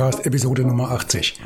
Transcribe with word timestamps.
Podcast 0.00 0.24
Episode 0.24 0.64
Nummer 0.64 0.92
80. 0.92 1.38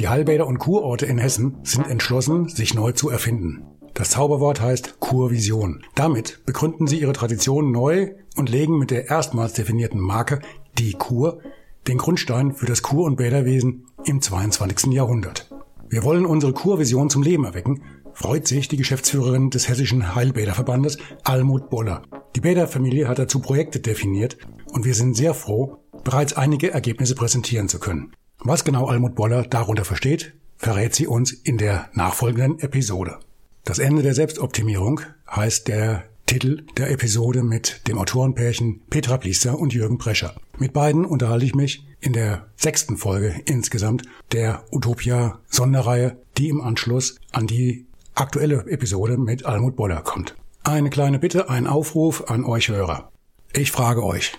Die 0.00 0.08
Heilbäder 0.08 0.48
und 0.48 0.58
Kurorte 0.58 1.06
in 1.06 1.18
Hessen 1.18 1.58
sind 1.62 1.86
entschlossen, 1.86 2.48
sich 2.48 2.74
neu 2.74 2.90
zu 2.90 3.08
erfinden. 3.08 3.62
Das 3.94 4.10
Zauberwort 4.10 4.60
heißt 4.60 4.98
Kurvision. 4.98 5.84
Damit 5.94 6.44
begründen 6.44 6.88
sie 6.88 7.00
ihre 7.00 7.12
Tradition 7.12 7.70
neu 7.70 8.10
und 8.34 8.50
legen 8.50 8.80
mit 8.80 8.90
der 8.90 9.08
erstmals 9.08 9.52
definierten 9.52 10.00
Marke 10.00 10.40
Die 10.76 10.94
Kur 10.94 11.38
den 11.86 11.98
Grundstein 11.98 12.52
für 12.52 12.66
das 12.66 12.82
Kur- 12.82 13.06
und 13.06 13.14
Bäderwesen 13.14 13.86
im 14.04 14.20
22. 14.20 14.92
Jahrhundert. 14.92 15.48
Wir 15.88 16.02
wollen 16.02 16.26
unsere 16.26 16.52
Kurvision 16.52 17.10
zum 17.10 17.22
Leben 17.22 17.44
erwecken, 17.44 17.84
freut 18.12 18.48
sich 18.48 18.66
die 18.66 18.76
Geschäftsführerin 18.76 19.50
des 19.50 19.68
Hessischen 19.68 20.16
Heilbäderverbandes 20.16 20.98
Almut 21.22 21.70
Boller. 21.70 22.02
Die 22.34 22.40
Bäderfamilie 22.40 23.06
hat 23.06 23.20
dazu 23.20 23.38
Projekte 23.38 23.78
definiert 23.78 24.36
und 24.72 24.84
wir 24.84 24.94
sind 24.94 25.16
sehr 25.16 25.32
froh, 25.32 25.79
bereits 26.04 26.32
einige 26.32 26.70
Ergebnisse 26.70 27.14
präsentieren 27.14 27.68
zu 27.68 27.78
können. 27.78 28.12
Was 28.38 28.64
genau 28.64 28.86
Almut 28.86 29.14
Boller 29.14 29.42
darunter 29.42 29.84
versteht, 29.84 30.32
verrät 30.56 30.94
sie 30.94 31.06
uns 31.06 31.32
in 31.32 31.58
der 31.58 31.88
nachfolgenden 31.92 32.58
Episode. 32.58 33.18
Das 33.64 33.78
Ende 33.78 34.02
der 34.02 34.14
Selbstoptimierung 34.14 35.00
heißt 35.30 35.68
der 35.68 36.04
Titel 36.26 36.62
der 36.76 36.90
Episode 36.90 37.42
mit 37.42 37.86
dem 37.88 37.98
Autorenpärchen 37.98 38.82
Petra 38.88 39.16
Bliester 39.16 39.58
und 39.58 39.74
Jürgen 39.74 39.98
Prescher. 39.98 40.34
Mit 40.58 40.72
beiden 40.72 41.04
unterhalte 41.04 41.44
ich 41.44 41.54
mich 41.54 41.84
in 42.00 42.12
der 42.12 42.46
sechsten 42.56 42.96
Folge 42.96 43.34
insgesamt 43.46 44.04
der 44.32 44.64
Utopia 44.70 45.40
Sonderreihe, 45.48 46.16
die 46.38 46.48
im 46.48 46.60
Anschluss 46.60 47.16
an 47.32 47.46
die 47.46 47.86
aktuelle 48.14 48.64
Episode 48.68 49.18
mit 49.18 49.44
Almut 49.44 49.76
Boller 49.76 50.02
kommt. 50.02 50.36
Eine 50.62 50.90
kleine 50.90 51.18
Bitte, 51.18 51.50
ein 51.50 51.66
Aufruf 51.66 52.30
an 52.30 52.44
euch 52.44 52.68
Hörer. 52.68 53.10
Ich 53.52 53.72
frage 53.72 54.04
euch, 54.04 54.38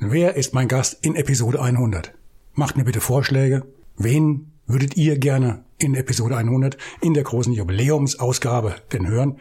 wer 0.00 0.34
ist 0.34 0.54
mein 0.54 0.66
Gast 0.66 1.04
in 1.04 1.14
Episode 1.14 1.60
100? 1.60 2.12
Macht 2.54 2.76
mir 2.76 2.84
bitte 2.84 3.00
Vorschläge. 3.00 3.64
Wen 3.96 4.50
würdet 4.66 4.96
ihr 4.96 5.18
gerne 5.18 5.62
in 5.78 5.94
Episode 5.94 6.36
100 6.36 6.78
in 7.02 7.14
der 7.14 7.22
großen 7.22 7.52
Jubiläumsausgabe 7.52 8.76
denn 8.92 9.06
hören? 9.06 9.38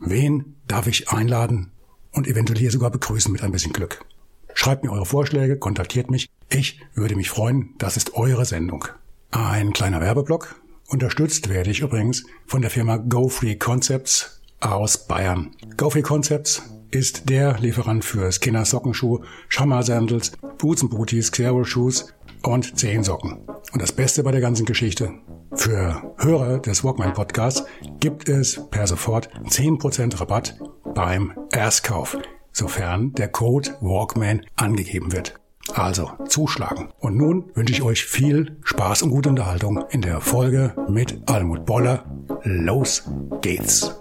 Wen 0.00 0.56
darf 0.68 0.86
ich 0.86 1.08
einladen 1.08 1.70
und 2.12 2.26
eventuell 2.26 2.58
hier 2.58 2.70
sogar 2.70 2.90
begrüßen 2.90 3.32
mit 3.32 3.42
ein 3.42 3.52
bisschen 3.52 3.72
Glück? 3.72 4.04
Schreibt 4.52 4.84
mir 4.84 4.92
eure 4.92 5.06
Vorschläge, 5.06 5.56
kontaktiert 5.56 6.10
mich. 6.10 6.28
Ich 6.50 6.80
würde 6.94 7.16
mich 7.16 7.30
freuen. 7.30 7.70
Das 7.78 7.96
ist 7.96 8.14
eure 8.14 8.44
Sendung. 8.44 8.84
Ein 9.30 9.72
kleiner 9.72 10.00
Werbeblock. 10.00 10.60
Unterstützt 10.86 11.48
werde 11.48 11.70
ich 11.70 11.80
übrigens 11.80 12.24
von 12.46 12.60
der 12.60 12.70
Firma 12.70 12.98
GoFree 12.98 13.56
Concepts 13.56 14.42
aus 14.60 15.06
Bayern. 15.08 15.50
GoFree 15.76 16.02
Concepts 16.02 16.62
ist 16.94 17.28
der 17.28 17.58
Lieferant 17.58 18.04
für 18.04 18.30
Skinner 18.30 18.64
Sockenschuhe, 18.64 19.20
Shamar 19.48 19.82
Sandals, 19.82 20.32
Boots 20.58 20.82
and 20.82 20.90
Booties, 20.90 21.32
Xero 21.32 21.64
Shoes 21.64 22.14
und 22.42 22.78
Zehensocken. 22.78 23.38
Und 23.72 23.82
das 23.82 23.92
Beste 23.92 24.22
bei 24.22 24.30
der 24.30 24.40
ganzen 24.40 24.64
Geschichte, 24.64 25.12
für 25.54 26.14
Hörer 26.18 26.58
des 26.58 26.84
Walkman 26.84 27.12
Podcasts 27.12 27.64
gibt 28.00 28.28
es 28.28 28.60
per 28.70 28.86
sofort 28.86 29.28
10% 29.44 30.20
Rabatt 30.20 30.58
beim 30.94 31.32
Erstkauf, 31.52 32.16
sofern 32.52 33.12
der 33.12 33.28
Code 33.28 33.76
Walkman 33.80 34.42
angegeben 34.56 35.12
wird. 35.12 35.34
Also 35.72 36.10
zuschlagen. 36.28 36.90
Und 36.98 37.16
nun 37.16 37.50
wünsche 37.54 37.72
ich 37.72 37.82
euch 37.82 38.04
viel 38.04 38.58
Spaß 38.62 39.02
und 39.02 39.10
gute 39.10 39.30
Unterhaltung 39.30 39.84
in 39.90 40.02
der 40.02 40.20
Folge 40.20 40.74
mit 40.88 41.22
Almut 41.26 41.64
Boller. 41.64 42.04
Los 42.42 43.08
geht's! 43.40 43.94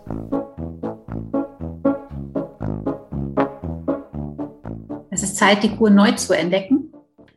Zeit, 5.44 5.64
die 5.64 5.76
Kur 5.76 5.90
neu 5.90 6.12
zu 6.14 6.34
entdecken. 6.34 6.94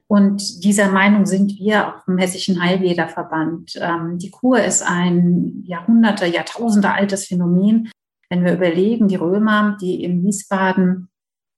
Und 0.08 0.62
dieser 0.62 0.92
Meinung 0.92 1.26
sind 1.26 1.58
wir 1.58 1.88
auch 1.88 2.06
im 2.06 2.18
Hessischen 2.18 2.62
Heilbäderverband. 2.62 3.72
Ähm, 3.80 4.18
die 4.18 4.30
Kur 4.30 4.62
ist 4.62 4.82
ein 4.82 5.64
Jahrhunderte, 5.66 6.26
Jahrtausende 6.26 6.92
altes 6.92 7.26
Phänomen. 7.26 7.90
Wenn 8.30 8.44
wir 8.44 8.54
überlegen, 8.54 9.08
die 9.08 9.16
Römer, 9.16 9.76
die 9.80 10.04
in 10.04 10.22
Wiesbaden 10.22 11.08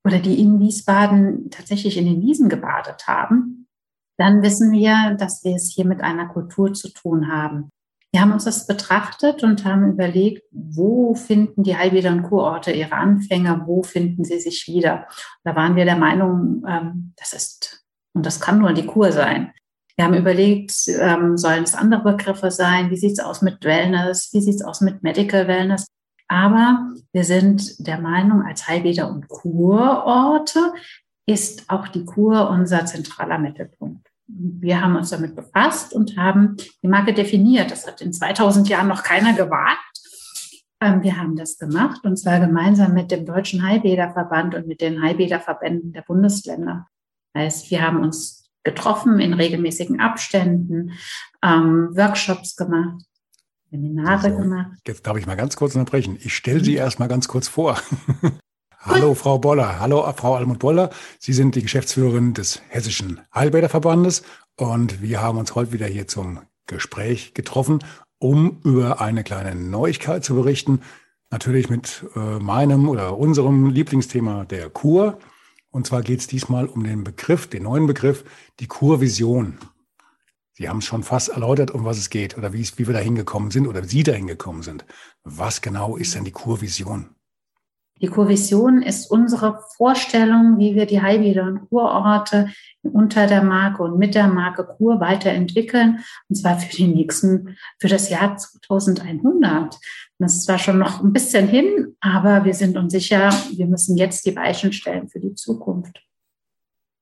oder 0.07 0.19
die 0.19 0.41
in 0.41 0.59
Wiesbaden 0.59 1.51
tatsächlich 1.51 1.99
in 1.99 2.07
den 2.07 2.23
Wiesen 2.23 2.49
gebadet 2.49 3.07
haben, 3.07 3.67
dann 4.19 4.41
wissen 4.41 4.73
wir, 4.73 5.17
dass 5.19 5.45
wir 5.45 5.55
es 5.55 5.71
hier 5.71 5.85
mit 5.85 6.01
einer 6.01 6.29
Kultur 6.29 6.73
zu 6.73 6.89
tun 6.89 7.31
haben. 7.31 7.69
Wir 8.11 8.23
haben 8.23 8.33
uns 8.33 8.45
das 8.45 8.67
betrachtet 8.67 9.43
und 9.43 9.65
haben 9.65 9.91
überlegt, 9.93 10.43
wo 10.51 11.15
finden 11.15 11.63
die 11.63 11.77
Heilbäder 11.77 12.11
und 12.11 12.23
Kurorte 12.23 12.73
ihre 12.73 12.93
Anfänger, 12.93 13.65
wo 13.67 13.83
finden 13.83 14.25
sie 14.25 14.41
sich 14.41 14.67
wieder. 14.67 15.07
Da 15.45 15.55
waren 15.55 15.77
wir 15.77 15.85
der 15.85 15.97
Meinung, 15.97 16.65
ähm, 16.67 17.13
das 17.17 17.35
ist, 17.35 17.85
und 18.15 18.25
das 18.25 18.41
kann 18.41 18.61
nur 18.61 18.73
die 18.73 18.87
Kur 18.87 19.13
sein. 19.13 19.53
Wir 19.97 20.05
haben 20.05 20.15
überlegt, 20.15 20.73
ähm, 20.89 21.37
sollen 21.37 21.65
es 21.65 21.75
andere 21.75 22.03
Begriffe 22.03 22.51
sein? 22.51 22.91
Wie 22.91 22.97
sieht 22.97 23.13
es 23.13 23.21
aus 23.21 23.43
mit 23.43 23.65
Wellness? 23.65 24.31
Wie 24.33 24.41
sieht 24.41 24.55
es 24.55 24.65
aus 24.65 24.81
mit 24.81 25.03
Medical 25.03 25.49
Wellness? 25.49 25.87
Aber 26.29 26.91
wir 27.13 27.25
sind 27.25 27.87
der 27.87 28.01
Meinung, 28.01 28.43
als 28.43 28.69
Heilbäder 28.69 29.11
und 29.11 29.29
Kurorte 29.29 30.73
ist 31.27 31.69
auch 31.69 31.89
die 31.89 32.05
Kur 32.05 32.49
unser 32.49 32.87
zentraler 32.87 33.39
Mittelpunkt. 33.39 34.08
Wir 34.29 34.83
haben 34.83 34.97
uns 34.97 35.11
damit 35.11 35.35
befasst 35.35 35.95
und 35.95 36.17
haben 36.17 36.57
die 36.83 36.89
Marke 36.89 37.15
definiert. 37.15 37.71
Das 37.71 37.87
hat 37.87 38.01
in 38.01 38.13
2000 38.13 38.69
Jahren 38.69 38.89
noch 38.89 39.03
keiner 39.03 39.33
gewagt. 39.33 39.81
Ähm, 40.81 41.03
wir 41.03 41.17
haben 41.17 41.35
das 41.35 41.59
gemacht 41.59 42.05
und 42.05 42.17
zwar 42.19 42.39
gemeinsam 42.39 42.95
mit 42.95 43.11
dem 43.11 43.25
Deutschen 43.25 43.63
Heilbäderverband 43.63 44.55
und 44.55 44.67
mit 44.69 44.81
den 44.81 45.03
Heilbäderverbänden 45.03 45.93
der 45.93 46.03
Bundesländer. 46.03 46.87
Heißt, 47.37 47.71
wir 47.71 47.83
haben 47.83 48.03
uns 48.03 48.51
getroffen 48.65 49.19
in 49.19 49.33
regelmäßigen 49.33 50.01
Abständen, 50.01 50.93
ähm, 51.43 51.91
Workshops 51.97 52.55
gemacht, 52.55 53.03
Seminare 53.71 54.27
Also, 54.27 54.39
gemacht. 54.39 54.79
Jetzt 54.87 55.07
darf 55.07 55.17
ich 55.17 55.27
mal 55.27 55.37
ganz 55.37 55.57
kurz 55.57 55.75
unterbrechen. 55.75 56.19
Ich 56.21 56.35
stelle 56.35 56.63
Sie 56.63 56.75
erst 56.75 56.99
mal 56.99 57.09
ganz 57.09 57.29
kurz 57.29 57.49
vor. 57.49 57.79
Hallo, 58.89 59.13
Frau 59.15 59.39
Boller. 59.39 59.81
Hallo, 59.81 60.11
Frau 60.17 60.35
Almut 60.35 60.61
Boller. 60.61 60.89
Sie 61.19 61.35
sind 61.35 61.55
die 61.55 61.61
Geschäftsführerin 61.61 62.33
des 62.33 62.63
Hessischen 62.69 63.21
Heilbäderverbandes 63.35 64.23
und 64.57 65.03
wir 65.03 65.21
haben 65.21 65.37
uns 65.37 65.55
heute 65.55 65.73
wieder 65.73 65.87
hier 65.87 66.09
zum 66.09 66.41
Gespräch 66.67 67.35
getroffen, 67.35 67.81
um 68.19 68.61
über 68.65 69.03
eine 69.03 69.25
kleine 69.25 69.55
Neuigkeit 69.55 70.25
zu 70.25 70.35
berichten. 70.35 70.81
Natürlich 71.31 71.69
mit 71.69 72.07
äh, 72.17 72.39
meinem 72.39 72.89
oder 72.89 73.19
unserem 73.19 73.69
Lieblingsthema 73.69 74.47
der 74.47 74.71
Kur. 74.71 75.19
Und 75.71 75.87
zwar 75.87 76.01
geht 76.01 76.21
es 76.21 76.27
diesmal 76.27 76.65
um 76.65 76.83
den 76.83 77.05
Begriff, 77.05 77.47
den 77.47 77.65
neuen 77.65 77.87
Begriff, 77.87 78.25
die 78.59 78.69
Kurvision. 78.69 79.59
Sie 80.55 80.67
haben 80.67 80.79
es 80.79 80.87
schon 80.87 81.03
fast 81.03 81.29
erläutert, 81.29 81.71
um 81.73 81.85
was 81.85 81.99
es 81.99 82.09
geht 82.09 82.39
oder 82.39 82.55
wie, 82.55 82.67
wie 82.77 82.87
wir 82.87 82.95
da 82.95 83.01
hingekommen 83.01 83.51
sind 83.51 83.67
oder 83.67 83.85
Sie 83.85 84.03
da 84.03 84.13
hingekommen 84.13 84.63
sind. 84.63 84.87
Was 85.25 85.61
genau 85.61 85.99
ist 85.99 86.15
denn 86.15 86.25
die 86.25 86.33
Kurvision? 86.33 87.11
Die 88.01 88.07
Kurvision 88.07 88.83
ist 88.83 89.11
unsere 89.11 89.61
Vorstellung, 89.77 90.59
wie 90.59 90.75
wir 90.75 90.87
die 90.87 91.03
Heilbäder 91.03 91.45
und 91.45 91.69
Kurorte 91.69 92.49
unter 92.83 93.27
der 93.27 93.43
Marke 93.43 93.83
und 93.83 93.99
mit 93.99 94.15
der 94.15 94.29
Marke 94.29 94.65
Kur 94.65 95.01
weiterentwickeln. 95.01 96.01
Und 96.29 96.37
zwar 96.37 96.59
für 96.59 96.75
die 96.75 96.87
nächsten, 96.87 97.57
für 97.79 97.89
das 97.89 98.09
Jahr 98.09 98.37
2100. 98.37 99.79
Das 100.19 100.35
ist 100.35 100.45
zwar 100.45 100.59
schon 100.59 100.79
noch 100.79 101.03
ein 101.03 101.13
bisschen 101.13 101.49
hin, 101.49 101.97
aber 102.01 102.45
wir 102.45 102.55
sind 102.55 102.77
uns 102.77 102.93
sicher, 102.93 103.31
wir 103.55 103.67
müssen 103.67 103.97
jetzt 103.97 104.27
die 104.27 104.37
Weichen 104.37 104.73
stellen 104.73 105.09
für 105.09 105.21
die 105.21 105.35
Zukunft. 105.35 106.03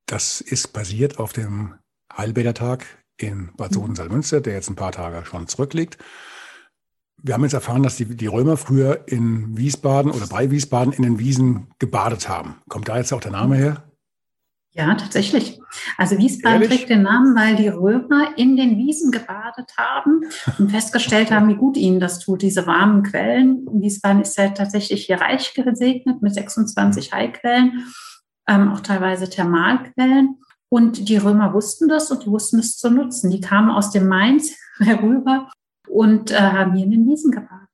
Das 0.06 0.40
ist 0.40 0.72
basiert 0.72 1.19
auf 1.19 1.32
dem 1.32 1.75
Heilbädertag 2.16 2.87
in 3.19 3.50
Bad 3.56 3.75
Soden-Salmünster, 3.75 4.40
der 4.40 4.54
jetzt 4.54 4.70
ein 4.70 4.76
paar 4.76 4.92
Tage 4.92 5.26
schon 5.26 5.49
zurückliegt. 5.49 5.99
Wir 7.22 7.34
haben 7.34 7.42
jetzt 7.42 7.54
erfahren, 7.54 7.82
dass 7.82 7.96
die, 7.96 8.04
die 8.04 8.26
Römer 8.26 8.56
früher 8.56 9.04
in 9.06 9.56
Wiesbaden 9.56 10.10
oder 10.12 10.26
bei 10.26 10.50
Wiesbaden 10.50 10.92
in 10.92 11.02
den 11.02 11.18
Wiesen 11.18 11.68
gebadet 11.78 12.28
haben. 12.28 12.56
Kommt 12.68 12.88
da 12.88 12.98
jetzt 12.98 13.12
auch 13.12 13.20
der 13.20 13.32
Name 13.32 13.56
her? 13.56 13.86
Ja, 14.76 14.94
tatsächlich. 14.94 15.58
Also 15.96 16.18
Wiesbaden 16.18 16.60
Ehrlich? 16.60 16.80
trägt 16.80 16.90
den 16.90 17.02
Namen, 17.02 17.34
weil 17.34 17.56
die 17.56 17.68
Römer 17.68 18.36
in 18.36 18.56
den 18.56 18.76
Wiesen 18.76 19.10
gebadet 19.10 19.72
haben 19.78 20.20
und 20.58 20.70
festgestellt 20.70 21.30
haben, 21.30 21.48
wie 21.48 21.56
gut 21.56 21.78
ihnen 21.78 21.98
das 21.98 22.18
tut, 22.18 22.42
diese 22.42 22.66
warmen 22.66 23.02
Quellen. 23.02 23.66
Wiesbaden 23.72 24.20
ist 24.20 24.36
ja 24.36 24.50
tatsächlich 24.50 25.06
hier 25.06 25.18
reich 25.18 25.54
gesegnet 25.54 26.20
mit 26.20 26.34
26 26.34 27.10
Heilquellen, 27.14 27.86
ähm, 28.46 28.70
auch 28.70 28.80
teilweise 28.80 29.30
Thermalquellen. 29.30 30.40
Und 30.68 31.08
die 31.08 31.16
Römer 31.16 31.54
wussten 31.54 31.88
das 31.88 32.10
und 32.10 32.24
die 32.26 32.30
wussten 32.30 32.58
es 32.58 32.76
zu 32.76 32.90
nutzen. 32.90 33.30
Die 33.30 33.40
kamen 33.40 33.70
aus 33.70 33.92
dem 33.92 34.08
Mainz 34.08 34.52
herüber 34.78 35.48
und 35.88 36.30
äh, 36.30 36.36
haben 36.36 36.74
hier 36.74 36.84
in 36.84 36.90
den 36.90 37.06
Wiesen 37.06 37.30
gebadet. 37.30 37.68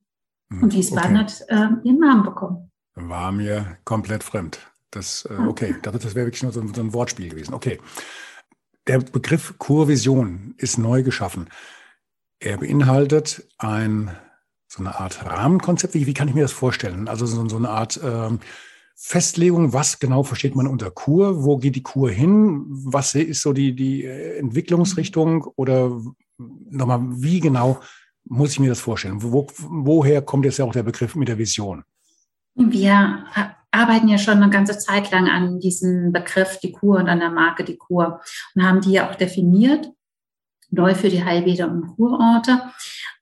Hm, 0.51 0.63
und 0.63 0.75
Wiesbaden 0.75 1.17
okay. 1.17 1.25
hat 1.25 1.45
äh, 1.49 1.89
ihren 1.89 1.99
Namen 1.99 2.25
bekommen. 2.25 2.71
War 2.95 3.33
mir 3.33 3.79
komplett 3.85 4.23
fremd. 4.23 4.61
Das, 4.91 5.27
äh, 5.31 5.35
okay, 5.47 5.75
das, 5.83 5.93
das 5.99 6.15
wäre 6.15 6.27
wirklich 6.27 6.43
nur 6.43 6.53
so 6.53 6.61
ein, 6.61 6.75
so 6.75 6.81
ein 6.81 6.93
Wortspiel 6.93 7.31
gewesen. 7.31 7.55
Okay. 7.55 7.79
Der 8.87 8.99
Begriff 8.99 9.55
Kurvision 9.59 10.55
ist 10.59 10.79
neu 10.79 11.03
geschaffen. 11.03 11.49
Er 12.41 12.59
beinhaltet 12.59 13.47
ein, 13.59 14.11
so 14.69 14.81
eine 14.81 14.99
Art 14.99 15.25
Rahmenkonzept. 15.25 15.95
Wie, 15.95 16.07
wie 16.07 16.15
kann 16.15 16.29
ich 16.29 16.35
mir 16.35 16.43
das 16.43 16.53
vorstellen? 16.53 17.09
Also 17.09 17.25
so, 17.25 17.49
so 17.49 17.57
eine 17.57 17.71
Art 17.71 18.01
ähm, 18.03 18.41
Festlegung, 18.97 19.73
was 19.73 19.99
genau 19.99 20.23
versteht 20.23 20.55
man 20.55 20.67
unter 20.67 20.91
Kur? 20.91 21.45
Wo 21.45 21.57
geht 21.57 21.77
die 21.77 21.83
Kur 21.83 22.11
hin? 22.11 22.67
Was 22.69 23.15
ist 23.15 23.43
so 23.43 23.53
die, 23.53 23.75
die 23.75 24.05
äh, 24.05 24.39
Entwicklungsrichtung? 24.39 25.45
Oder 25.57 26.01
nochmal, 26.39 27.01
wie 27.23 27.41
genau 27.41 27.81
muss 28.33 28.53
ich 28.53 28.61
mir 28.61 28.71
das 28.71 28.81
vorstellen? 28.81 29.23
Wo, 29.23 29.47
woher 29.59 30.23
kommt 30.23 30.47
jetzt 30.47 30.59
ja 30.59 30.65
auch 30.65 30.73
der 30.73 30.83
Begriff 30.83 31.15
mit 31.15 31.29
der 31.29 31.37
Vision? 31.37 31.85
Wir 32.55 33.27
arbeiten 33.71 34.09
ja 34.09 34.19
schon 34.19 34.43
eine 34.43 34.51
ganze 34.51 34.79
Zeit 34.79 35.11
lang 35.11 35.29
an 35.29 35.61
diesem 35.61 36.13
Begriff 36.13 36.59
die 36.61 36.73
Kur 36.73 36.99
und 36.99 37.09
an 37.09 37.21
der 37.21 37.31
Marke 37.31 37.63
die 37.63 37.77
Kur 37.77 38.21
und 38.55 38.63
haben 38.63 38.81
die 38.81 38.93
ja 38.93 39.11
auch 39.11 39.15
definiert, 39.15 39.91
neu 40.71 40.95
für 40.95 41.11
die 41.11 41.25
Heilbäder 41.25 41.71
und 41.71 41.95
Kurorte 41.97 42.63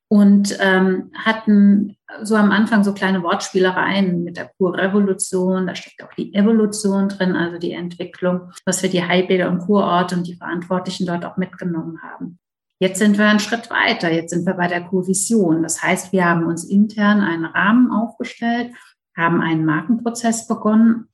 und 0.06 0.56
ähm, 0.60 1.10
hatten 1.14 1.96
so 2.22 2.36
am 2.36 2.50
Anfang 2.50 2.84
so 2.84 2.94
kleine 2.94 3.22
Wortspielereien 3.22 4.24
mit 4.24 4.36
der 4.36 4.50
Kurrevolution. 4.58 5.68
Da 5.68 5.74
steckt 5.74 6.02
auch 6.02 6.12
die 6.14 6.34
Evolution 6.34 7.08
drin, 7.08 7.36
also 7.36 7.58
die 7.58 7.72
Entwicklung, 7.72 8.50
was 8.64 8.82
wir 8.82 8.90
die 8.90 9.04
Heilbäder 9.04 9.48
und 9.48 9.58
Kurorte 9.58 10.16
und 10.16 10.26
die 10.26 10.34
Verantwortlichen 10.36 11.06
dort 11.06 11.24
auch 11.24 11.36
mitgenommen 11.36 12.00
haben. 12.02 12.39
Jetzt 12.80 12.98
sind 12.98 13.18
wir 13.18 13.26
einen 13.26 13.40
Schritt 13.40 13.68
weiter. 13.70 14.10
Jetzt 14.10 14.30
sind 14.30 14.46
wir 14.46 14.54
bei 14.54 14.66
der 14.66 14.82
Kurvision. 14.82 15.62
Das 15.62 15.82
heißt, 15.82 16.12
wir 16.12 16.24
haben 16.24 16.46
uns 16.46 16.64
intern 16.64 17.20
einen 17.20 17.44
Rahmen 17.44 17.90
aufgestellt, 17.90 18.72
haben 19.14 19.42
einen 19.42 19.66
Markenprozess 19.66 20.48
begonnen. 20.48 21.06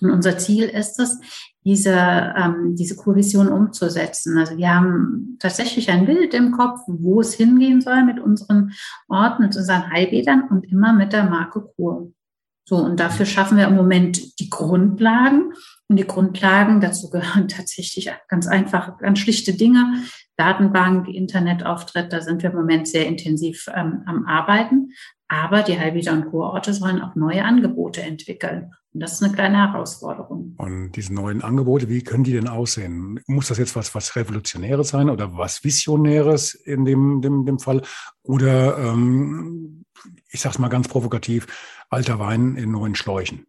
Und 0.00 0.10
unser 0.12 0.38
Ziel 0.38 0.64
ist 0.64 1.00
es, 1.00 1.18
diese, 1.64 1.92
ähm, 2.36 2.76
diese 2.76 2.96
Kurvision 2.96 3.48
umzusetzen. 3.48 4.38
Also 4.38 4.56
wir 4.56 4.72
haben 4.72 5.36
tatsächlich 5.40 5.90
ein 5.90 6.06
Bild 6.06 6.32
im 6.32 6.52
Kopf, 6.52 6.80
wo 6.86 7.20
es 7.20 7.34
hingehen 7.34 7.80
soll 7.80 8.04
mit 8.04 8.18
unseren 8.18 8.72
Orten, 9.08 9.42
mit 9.42 9.56
unseren 9.56 9.90
Heilbädern 9.90 10.44
und 10.48 10.64
immer 10.70 10.92
mit 10.92 11.12
der 11.12 11.24
Marke 11.24 11.60
Kur. 11.60 12.12
So, 12.64 12.76
und 12.76 13.00
dafür 13.00 13.26
schaffen 13.26 13.58
wir 13.58 13.66
im 13.66 13.74
Moment 13.74 14.38
die 14.38 14.48
Grundlagen. 14.48 15.52
Und 15.88 15.96
die 15.96 16.06
Grundlagen, 16.06 16.80
dazu 16.80 17.10
gehören 17.10 17.48
tatsächlich 17.48 18.10
ganz 18.28 18.46
einfach, 18.46 18.96
ganz 18.98 19.18
schlichte 19.18 19.52
Dinge. 19.54 20.04
Datenbank, 20.40 21.06
Internetauftritt, 21.06 22.12
da 22.14 22.22
sind 22.22 22.42
wir 22.42 22.50
im 22.50 22.56
Moment 22.56 22.88
sehr 22.88 23.06
intensiv 23.06 23.68
ähm, 23.74 24.02
am 24.06 24.24
Arbeiten. 24.24 24.92
Aber 25.28 25.62
die 25.62 25.78
Heilbäder 25.78 26.12
und 26.12 26.30
Kurorte 26.30 26.72
sollen 26.72 27.02
auch 27.02 27.14
neue 27.14 27.44
Angebote 27.44 28.00
entwickeln. 28.00 28.72
Und 28.92 29.00
das 29.00 29.12
ist 29.12 29.22
eine 29.22 29.34
kleine 29.34 29.58
Herausforderung. 29.58 30.54
Und 30.56 30.92
diese 30.92 31.12
neuen 31.12 31.42
Angebote, 31.42 31.90
wie 31.90 32.02
können 32.02 32.24
die 32.24 32.32
denn 32.32 32.48
aussehen? 32.48 33.20
Muss 33.26 33.48
das 33.48 33.58
jetzt 33.58 33.76
was, 33.76 33.94
was 33.94 34.16
Revolutionäres 34.16 34.88
sein 34.88 35.10
oder 35.10 35.36
was 35.36 35.62
Visionäres 35.62 36.54
in 36.54 36.86
dem, 36.86 37.20
dem, 37.20 37.44
dem 37.44 37.58
Fall? 37.58 37.82
Oder, 38.22 38.78
ähm, 38.78 39.84
ich 40.30 40.40
sage 40.40 40.54
es 40.54 40.58
mal 40.58 40.68
ganz 40.68 40.88
provokativ, 40.88 41.46
alter 41.90 42.18
Wein 42.18 42.56
in 42.56 42.72
neuen 42.72 42.94
Schläuchen? 42.94 43.46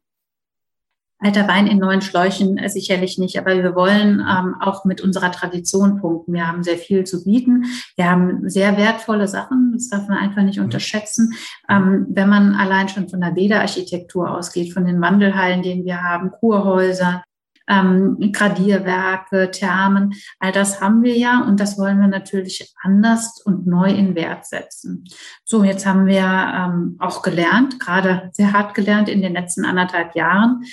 Alter 1.22 1.48
Wein 1.48 1.68
in 1.68 1.78
neuen 1.78 2.02
Schläuchen 2.02 2.58
äh, 2.58 2.68
sicherlich 2.68 3.18
nicht, 3.20 3.38
aber 3.38 3.56
wir 3.56 3.76
wollen 3.76 4.20
ähm, 4.20 4.56
auch 4.60 4.86
mit 4.86 5.02
unserer 5.02 5.32
Tradition 5.32 6.00
punkten. 6.00 6.34
Wir 6.34 6.48
haben 6.48 6.64
sehr 6.64 6.78
viel 6.78 7.04
zu 7.04 7.24
bieten. 7.24 7.66
Wir 7.96 8.10
haben 8.10 8.50
sehr 8.50 8.76
wertvolle 8.76 9.28
Sachen, 9.28 9.72
das 9.74 9.90
darf 9.90 10.08
man 10.08 10.18
einfach 10.18 10.42
nicht 10.42 10.58
mhm. 10.58 10.66
unterschätzen. 10.66 11.34
Ähm, 11.70 12.08
wenn 12.10 12.28
man 12.28 12.56
allein 12.56 12.90
schon 12.90 13.08
von 13.08 13.22
der 13.22 13.32
Bäderarchitektur 13.32 14.32
ausgeht, 14.36 14.74
von 14.74 14.86
den 14.86 15.00
Wandelhallen, 15.00 15.62
den 15.62 15.86
wir 15.86 16.02
haben, 16.02 16.32
Kurhäuser, 16.32 17.24
ähm, 17.68 18.32
Gradierwerke, 18.34 19.52
Thermen, 19.52 20.14
all 20.40 20.52
das 20.52 20.82
haben 20.82 21.04
wir 21.04 21.16
ja 21.18 21.44
und 21.44 21.60
das 21.60 21.78
wollen 21.78 22.00
wir 22.00 22.08
natürlich 22.08 22.74
anders 22.82 23.42
und 23.46 23.68
neu 23.68 23.92
in 23.92 24.16
Wert 24.16 24.46
setzen. 24.46 25.06
So, 25.46 25.64
jetzt 25.64 25.86
haben 25.86 26.08
wir 26.08 26.24
ähm, 26.24 26.98
auch 27.00 27.22
gelernt, 27.22 27.80
gerade 27.80 28.30
sehr 28.34 28.54
hart 28.54 28.74
gelernt 28.74 29.08
in 29.08 29.22
den 29.22 29.34
letzten 29.34 29.66
anderthalb 29.66 30.16
Jahren, 30.16 30.64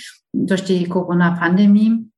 durch 0.47 0.65
die 0.65 0.89
Corona-Pandemie. 0.89 2.11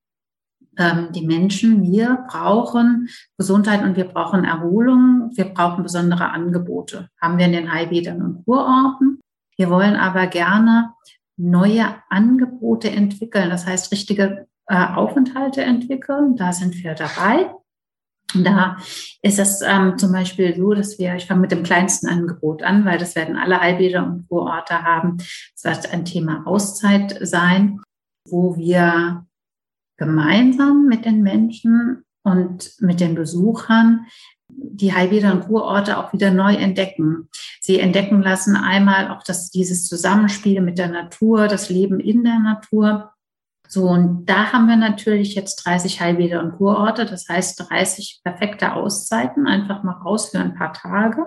Ähm, 0.77 1.09
die 1.13 1.27
Menschen, 1.27 1.83
wir 1.83 2.25
brauchen 2.29 3.09
Gesundheit 3.37 3.83
und 3.83 3.97
wir 3.97 4.05
brauchen 4.05 4.45
Erholung. 4.45 5.31
Wir 5.35 5.47
brauchen 5.47 5.83
besondere 5.83 6.31
Angebote. 6.31 7.09
Haben 7.21 7.39
wir 7.39 7.47
in 7.47 7.53
den 7.53 7.73
Heilbädern 7.73 8.23
und 8.23 8.45
Kurorten. 8.45 9.21
Wir 9.57 9.69
wollen 9.69 9.97
aber 9.97 10.27
gerne 10.27 10.95
neue 11.37 11.97
Angebote 12.09 12.91
entwickeln. 12.91 13.51
Das 13.51 13.67
heißt, 13.67 13.93
richtige 13.93 14.47
äh, 14.67 14.87
Aufenthalte 14.95 15.63
entwickeln. 15.63 16.37
Da 16.37 16.53
sind 16.53 16.83
wir 16.83 16.95
dabei. 16.95 17.51
Da 18.35 18.77
ist 19.23 19.41
es 19.41 19.61
ähm, 19.61 19.99
zum 19.99 20.13
Beispiel 20.13 20.55
so, 20.57 20.73
dass 20.73 20.99
wir, 21.01 21.17
ich 21.17 21.27
fange 21.27 21.41
mit 21.41 21.51
dem 21.51 21.65
kleinsten 21.65 22.07
Angebot 22.07 22.63
an, 22.63 22.85
weil 22.85 22.97
das 22.97 23.17
werden 23.17 23.37
alle 23.37 23.61
Heilbäder 23.61 24.07
und 24.07 24.29
Kurorte 24.29 24.85
haben. 24.85 25.17
Es 25.19 25.65
wird 25.65 25.93
ein 25.93 26.05
Thema 26.05 26.47
Auszeit 26.47 27.19
sein 27.23 27.81
wo 28.29 28.57
wir 28.57 29.27
gemeinsam 29.97 30.87
mit 30.87 31.05
den 31.05 31.23
Menschen 31.23 32.05
und 32.23 32.73
mit 32.81 33.01
den 33.01 33.15
Besuchern 33.15 34.07
die 34.53 34.93
Heilbäder 34.93 35.33
und 35.33 35.47
Kurorte 35.47 35.99
auch 35.99 36.13
wieder 36.13 36.31
neu 36.31 36.55
entdecken. 36.55 37.29
Sie 37.61 37.79
entdecken 37.79 38.23
lassen 38.23 38.57
einmal 38.57 39.11
auch 39.11 39.23
das, 39.23 39.51
dieses 39.51 39.87
Zusammenspiel 39.87 40.61
mit 40.61 40.79
der 40.79 40.89
Natur, 40.89 41.49
das 41.49 41.69
Leben 41.69 42.01
in 42.01 42.25
der 42.25 42.39
Natur. 42.39 43.13
So, 43.69 43.89
und 43.89 44.27
da 44.27 44.53
haben 44.53 44.67
wir 44.67 44.77
natürlich 44.77 45.35
jetzt 45.35 45.65
30 45.65 46.01
Heilbäder 46.01 46.43
und 46.43 46.57
Kurorte, 46.57 47.07
das 47.07 47.29
heißt 47.29 47.71
30 47.71 48.23
perfekte 48.25 48.73
Auszeiten, 48.73 49.47
einfach 49.47 49.85
mal 49.85 49.93
raus 49.93 50.31
für 50.31 50.41
ein 50.41 50.55
paar 50.55 50.73
Tage. 50.73 51.27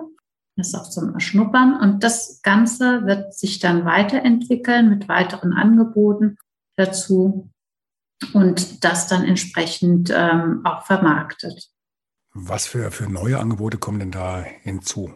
Das 0.56 0.68
ist 0.68 0.74
auch 0.74 0.88
zum 0.88 1.18
Schnuppern. 1.18 1.80
Und 1.80 2.04
das 2.04 2.40
Ganze 2.42 3.06
wird 3.06 3.34
sich 3.34 3.58
dann 3.58 3.84
weiterentwickeln 3.84 4.90
mit 4.90 5.08
weiteren 5.08 5.52
Angeboten 5.52 6.36
dazu 6.76 7.50
und 8.32 8.84
das 8.84 9.06
dann 9.06 9.24
entsprechend 9.24 10.12
ähm, 10.14 10.60
auch 10.64 10.84
vermarktet. 10.86 11.68
Was 12.32 12.66
für, 12.66 12.90
für 12.90 13.08
neue 13.08 13.38
Angebote 13.38 13.78
kommen 13.78 14.00
denn 14.00 14.10
da 14.10 14.42
hinzu? 14.42 15.12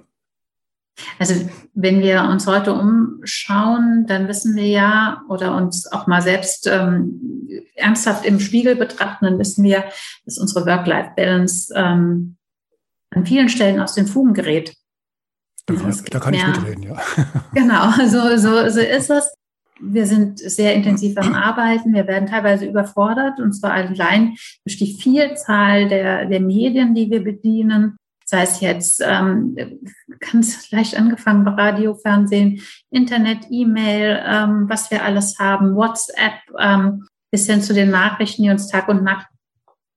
Also 1.18 1.48
wenn 1.74 2.00
wir 2.00 2.24
uns 2.24 2.46
heute 2.46 2.72
umschauen, 2.72 4.06
dann 4.06 4.28
wissen 4.28 4.56
wir 4.56 4.66
ja 4.66 5.22
oder 5.28 5.56
uns 5.56 5.90
auch 5.90 6.06
mal 6.06 6.22
selbst 6.22 6.66
ähm, 6.66 7.48
ernsthaft 7.74 8.24
im 8.24 8.40
Spiegel 8.40 8.76
betrachten, 8.76 9.24
dann 9.24 9.38
wissen 9.38 9.64
wir, 9.64 9.84
dass 10.24 10.38
unsere 10.38 10.66
Work-Life-Balance 10.66 11.72
ähm, 11.76 12.36
an 13.10 13.26
vielen 13.26 13.48
Stellen 13.48 13.80
aus 13.80 13.94
den 13.94 14.06
Fugen 14.06 14.34
gerät. 14.34 14.74
Da 15.66 15.74
kann, 15.74 16.04
da 16.10 16.20
kann 16.20 16.34
ich 16.34 16.46
mitreden, 16.46 16.82
ja. 16.82 16.96
Genau, 17.54 17.90
so, 18.06 18.36
so, 18.36 18.68
so 18.68 18.80
ist 18.80 19.10
es 19.10 19.37
wir 19.80 20.06
sind 20.06 20.38
sehr 20.38 20.74
intensiv 20.74 21.16
am 21.18 21.34
Arbeiten. 21.34 21.94
Wir 21.94 22.06
werden 22.06 22.28
teilweise 22.28 22.66
überfordert 22.66 23.40
und 23.40 23.52
zwar 23.52 23.72
allein 23.72 24.36
durch 24.64 24.78
die 24.78 24.94
Vielzahl 25.00 25.88
der, 25.88 26.26
der 26.26 26.40
Medien, 26.40 26.94
die 26.94 27.10
wir 27.10 27.22
bedienen. 27.22 27.96
Sei 28.24 28.42
es 28.42 28.60
jetzt 28.60 29.02
ähm, 29.04 29.56
ganz 30.32 30.70
leicht 30.70 30.96
angefangen 30.98 31.44
bei 31.44 31.52
Radio, 31.52 31.94
Fernsehen, 31.94 32.60
Internet, 32.90 33.46
E-Mail, 33.50 34.22
ähm, 34.26 34.66
was 34.68 34.90
wir 34.90 35.02
alles 35.02 35.38
haben, 35.38 35.74
WhatsApp, 35.74 36.34
ähm, 36.58 37.06
bis 37.30 37.46
hin 37.46 37.62
zu 37.62 37.72
den 37.72 37.90
Nachrichten, 37.90 38.42
die 38.42 38.50
uns 38.50 38.68
Tag 38.68 38.88
und 38.88 39.02
Nacht 39.02 39.26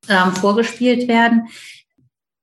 ähm, 0.07 0.31
vorgespielt 0.33 1.07
werden. 1.07 1.47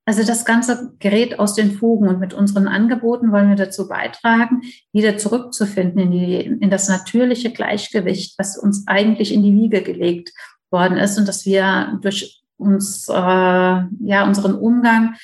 Also 0.08 0.24
das 0.24 0.46
Ganze 0.46 0.94
gerät 1.00 1.38
aus 1.38 1.52
den 1.52 1.70
Fugen 1.70 2.08
und 2.08 2.18
mit 2.18 2.32
unseren 2.32 2.66
Angeboten 2.66 3.30
wollen 3.30 3.50
wir 3.50 3.56
dazu 3.56 3.88
beitragen, 3.88 4.62
wieder 4.90 5.18
zurückzufinden 5.18 6.00
in, 6.00 6.10
die, 6.10 6.36
in 6.46 6.70
das 6.70 6.88
natürliche 6.88 7.52
Gleichgewicht, 7.52 8.38
was 8.38 8.56
uns 8.56 8.84
eigentlich 8.86 9.34
in 9.34 9.42
die 9.42 9.52
Wiege 9.52 9.82
gelegt 9.82 10.32
worden 10.70 10.96
ist 10.96 11.18
und 11.18 11.28
dass 11.28 11.44
wir 11.44 11.98
durch 12.00 12.42
uns, 12.56 13.06
äh, 13.10 13.12
ja, 13.12 14.24
unseren 14.24 14.54
Umgang 14.54 15.16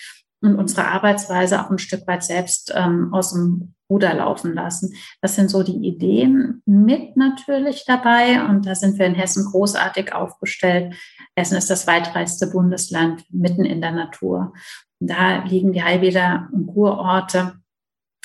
und 0.42 0.56
unsere 0.56 0.86
Arbeitsweise 0.86 1.64
auch 1.64 1.70
ein 1.70 1.78
Stück 1.78 2.06
weit 2.06 2.22
selbst 2.22 2.70
ähm, 2.76 3.08
aus 3.14 3.32
dem 3.32 3.72
Ruder 3.88 4.12
laufen 4.12 4.52
lassen. 4.52 4.94
Das 5.22 5.34
sind 5.34 5.50
so 5.50 5.62
die 5.62 5.86
Ideen 5.86 6.62
mit 6.66 7.16
natürlich 7.16 7.84
dabei 7.86 8.44
und 8.44 8.66
da 8.66 8.74
sind 8.74 8.98
wir 8.98 9.06
in 9.06 9.14
Hessen 9.14 9.46
großartig 9.46 10.12
aufgestellt. 10.12 10.94
Hessen 11.36 11.56
ist 11.56 11.70
das 11.70 11.86
weitreichste 11.86 12.46
Bundesland 12.46 13.24
mitten 13.30 13.64
in 13.64 13.80
der 13.80 13.92
Natur. 13.92 14.52
Und 15.00 15.10
da 15.10 15.42
liegen 15.44 15.72
die 15.72 15.82
Heilbäder 15.82 16.48
und 16.52 16.68
Kurorte 16.68 17.60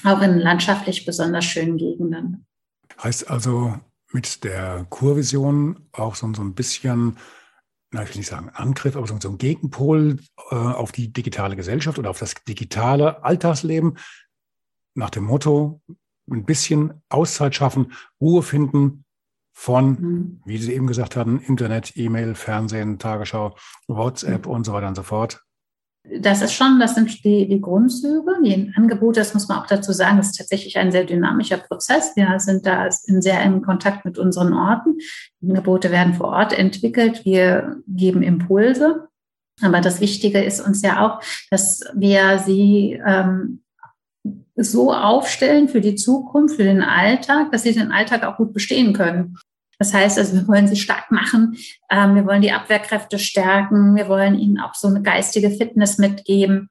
auch 0.03 0.21
in 0.21 0.37
landschaftlich 0.37 1.05
besonders 1.05 1.45
schönen 1.45 1.77
Gegenden. 1.77 2.45
Heißt 3.01 3.29
also 3.29 3.79
mit 4.11 4.43
der 4.43 4.85
Kurvision 4.89 5.87
auch 5.91 6.15
so, 6.15 6.31
so 6.33 6.41
ein 6.41 6.53
bisschen 6.53 7.17
na, 7.91 8.03
ich 8.03 8.09
will 8.09 8.17
nicht 8.17 8.29
sagen 8.29 8.49
Angriff, 8.53 8.95
aber 8.95 9.07
so 9.07 9.15
ein 9.15 9.37
Gegenpol 9.37 10.19
äh, 10.51 10.55
auf 10.55 10.91
die 10.91 11.11
digitale 11.11 11.55
Gesellschaft 11.55 11.97
oder 11.97 12.11
auf 12.11 12.19
das 12.19 12.35
digitale 12.47 13.23
Alltagsleben 13.23 13.97
nach 14.95 15.09
dem 15.09 15.23
Motto, 15.23 15.81
ein 16.29 16.45
bisschen 16.45 17.01
Auszeit 17.09 17.55
schaffen, 17.55 17.93
Ruhe 18.21 18.43
finden 18.43 19.05
von, 19.59 19.89
mhm. 19.89 20.41
wie 20.45 20.57
Sie 20.57 20.71
eben 20.71 20.87
gesagt 20.87 21.17
hatten, 21.17 21.37
Internet, 21.37 21.97
E-Mail, 21.97 22.33
Fernsehen, 22.33 22.97
Tagesschau, 22.97 23.57
WhatsApp 23.89 24.45
mhm. 24.45 24.53
und 24.53 24.65
so 24.65 24.71
weiter 24.71 24.87
und 24.87 24.95
so 24.95 25.03
fort. 25.03 25.41
Das 26.21 26.41
ist 26.41 26.53
schon, 26.53 26.79
das 26.79 26.95
sind 26.95 27.25
die, 27.25 27.45
die 27.45 27.59
Grundzüge. 27.59 28.37
Die 28.41 28.71
Angebote, 28.77 29.19
das 29.19 29.33
muss 29.33 29.49
man 29.49 29.59
auch 29.59 29.67
dazu 29.67 29.91
sagen, 29.91 30.15
das 30.15 30.27
ist 30.27 30.37
tatsächlich 30.37 30.77
ein 30.77 30.93
sehr 30.93 31.03
dynamischer 31.03 31.57
Prozess. 31.57 32.15
Wir 32.15 32.39
sind 32.39 32.65
da 32.65 32.87
in 33.07 33.21
sehr 33.21 33.41
engem 33.41 33.61
Kontakt 33.61 34.05
mit 34.05 34.17
unseren 34.17 34.53
Orten. 34.53 34.97
Die 35.41 35.49
Angebote 35.49 35.91
werden 35.91 36.13
vor 36.13 36.29
Ort 36.29 36.57
entwickelt. 36.57 37.25
Wir 37.25 37.81
geben 37.85 38.23
Impulse. 38.23 39.09
Aber 39.61 39.81
das 39.81 39.99
Wichtige 39.99 40.41
ist 40.41 40.61
uns 40.61 40.81
ja 40.83 41.05
auch, 41.05 41.21
dass 41.51 41.81
wir 41.93 42.39
sie 42.39 42.97
ähm, 43.05 43.61
so 44.55 44.93
aufstellen 44.93 45.69
für 45.69 45.81
die 45.81 45.95
Zukunft, 45.95 46.55
für 46.55 46.63
den 46.63 46.81
Alltag, 46.81 47.51
dass 47.51 47.63
sie 47.63 47.73
den 47.73 47.91
Alltag 47.91 48.23
auch 48.23 48.38
gut 48.38 48.53
bestehen 48.53 48.93
können. 48.93 49.38
Das 49.77 49.93
heißt 49.93 50.17
also, 50.17 50.35
wir 50.35 50.47
wollen 50.47 50.67
sie 50.67 50.75
stark 50.75 51.09
machen, 51.09 51.57
ähm, 51.89 52.15
wir 52.15 52.25
wollen 52.25 52.41
die 52.41 52.51
Abwehrkräfte 52.51 53.17
stärken, 53.17 53.95
wir 53.95 54.09
wollen 54.09 54.38
ihnen 54.38 54.59
auch 54.59 54.75
so 54.75 54.89
eine 54.89 55.01
geistige 55.01 55.51
Fitness 55.51 55.97
mitgeben, 55.97 56.69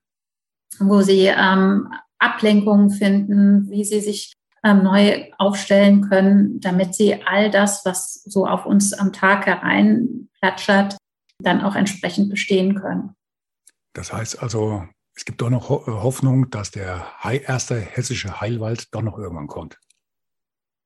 wo 0.79 1.01
sie 1.01 1.27
ähm, 1.27 1.89
Ablenkungen 2.19 2.91
finden, 2.91 3.71
wie 3.71 3.85
sie 3.85 4.01
sich 4.01 4.35
ähm, 4.63 4.83
neu 4.83 5.31
aufstellen 5.39 6.09
können, 6.09 6.61
damit 6.61 6.95
sie 6.95 7.23
all 7.25 7.51
das, 7.51 7.87
was 7.87 8.23
so 8.25 8.47
auf 8.47 8.67
uns 8.67 8.93
am 8.93 9.13
Tag 9.13 9.47
hereinplatschert, 9.47 10.99
dann 11.43 11.63
auch 11.63 11.77
entsprechend 11.77 12.29
bestehen 12.29 12.75
können. 12.75 13.15
Das 13.95 14.13
heißt 14.13 14.43
also, 14.43 14.87
es 15.19 15.25
gibt 15.25 15.41
doch 15.41 15.51
noch 15.51 15.69
Hoffnung, 15.69 16.49
dass 16.49 16.71
der 16.71 17.05
erste 17.25 17.81
hessische 17.81 18.41
Heilwald 18.41 18.95
doch 18.95 19.03
noch 19.03 19.19
irgendwann 19.19 19.49
kommt. 19.49 19.77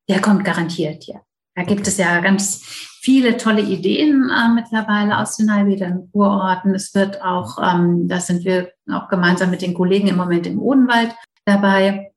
Der 0.08 0.22
kommt 0.22 0.42
garantiert, 0.42 1.04
ja. 1.04 1.20
Da 1.54 1.64
gibt 1.64 1.86
es 1.86 1.98
ja 1.98 2.18
ganz 2.20 2.62
viele 3.02 3.36
tolle 3.36 3.60
Ideen 3.60 4.30
äh, 4.30 4.48
mittlerweile 4.54 5.18
aus 5.18 5.36
den 5.36 5.52
Heilbädern 5.52 6.08
Kurorten. 6.12 6.74
Es 6.74 6.94
wird 6.94 7.20
auch, 7.20 7.58
ähm, 7.62 8.08
da 8.08 8.20
sind 8.20 8.46
wir 8.46 8.72
auch 8.90 9.10
gemeinsam 9.10 9.50
mit 9.50 9.60
den 9.60 9.74
Kollegen 9.74 10.08
im 10.08 10.16
Moment 10.16 10.46
im 10.46 10.62
Odenwald 10.62 11.14
dabei. 11.44 12.12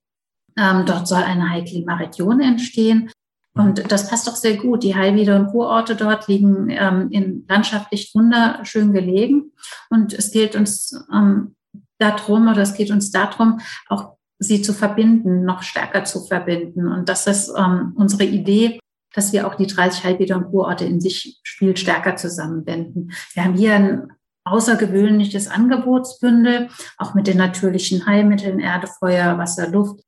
Ähm, 0.58 0.86
dort 0.86 1.10
soll 1.10 1.22
eine 1.22 1.50
Heilklimaregion 1.50 2.40
entstehen. 2.40 3.12
Und 3.56 3.92
das 3.92 4.10
passt 4.10 4.26
doch 4.26 4.38
sehr 4.38 4.56
gut. 4.56 4.84
Die 4.84 4.96
Heilwieder 4.96 5.36
und 5.36 5.48
Kurorte 5.48 5.98
dort 5.98 6.30
liegen 6.30 6.70
ähm, 6.70 7.10
in 7.12 7.44
landschaftlich 7.50 8.16
wunderschön 8.16 8.94
gelegen. 8.94 9.52
Und 9.90 10.14
es 10.14 10.32
geht 10.32 10.56
uns 10.56 10.98
ähm, 11.14 11.56
darum, 11.98 12.48
oder 12.48 12.62
es 12.62 12.74
geht 12.74 12.92
uns 12.92 13.12
darum, 13.12 13.60
auch 13.88 14.16
sie 14.40 14.62
zu 14.62 14.74
verbinden, 14.74 15.46
noch 15.46 15.64
stärker 15.64 16.04
zu 16.04 16.26
verbinden. 16.26 16.88
Und 16.88 17.10
das 17.10 17.28
ist 17.28 17.54
ähm, 17.58 17.94
unsere 17.96 18.26
Idee, 18.26 18.80
dass 19.14 19.32
wir 19.32 19.48
auch 19.48 19.56
die 19.56 19.68
30 19.68 20.04
Heilbäder 20.04 20.36
und 20.38 20.52
Kurorte 20.52 20.86
in 20.86 21.00
sich 21.00 21.40
viel 21.46 21.78
stärker 21.78 22.18
zusammenbinden. 22.18 23.12
Wir 23.34 23.46
haben 23.46 23.56
hier 23.56 23.76
ein 23.76 24.12
außergewöhnliches 24.44 25.48
Angebotsbündel, 25.48 26.70
auch 26.98 27.16
mit 27.16 27.28
den 27.28 27.38
natürlichen 27.38 28.06
Heilmitteln, 28.06 28.60
Erde, 28.60 28.88
Feuer, 28.88 29.38
Wasser, 29.38 29.70
Luft. 29.70 30.02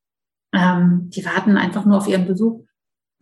Ähm, 0.53 1.09
die 1.09 1.25
warten 1.25 1.57
einfach 1.57 1.85
nur 1.85 1.97
auf 1.97 2.07
ihren 2.07 2.27
Besuch. 2.27 2.63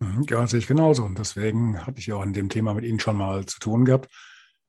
Mhm, 0.00 0.26
ja, 0.28 0.46
sehe 0.46 0.58
ich 0.58 0.66
genauso. 0.66 1.04
Und 1.04 1.18
deswegen 1.18 1.86
hatte 1.86 2.00
ich 2.00 2.12
auch 2.12 2.22
in 2.22 2.32
dem 2.32 2.48
Thema 2.48 2.74
mit 2.74 2.84
Ihnen 2.84 3.00
schon 3.00 3.16
mal 3.16 3.46
zu 3.46 3.58
tun 3.58 3.84
gehabt. 3.84 4.10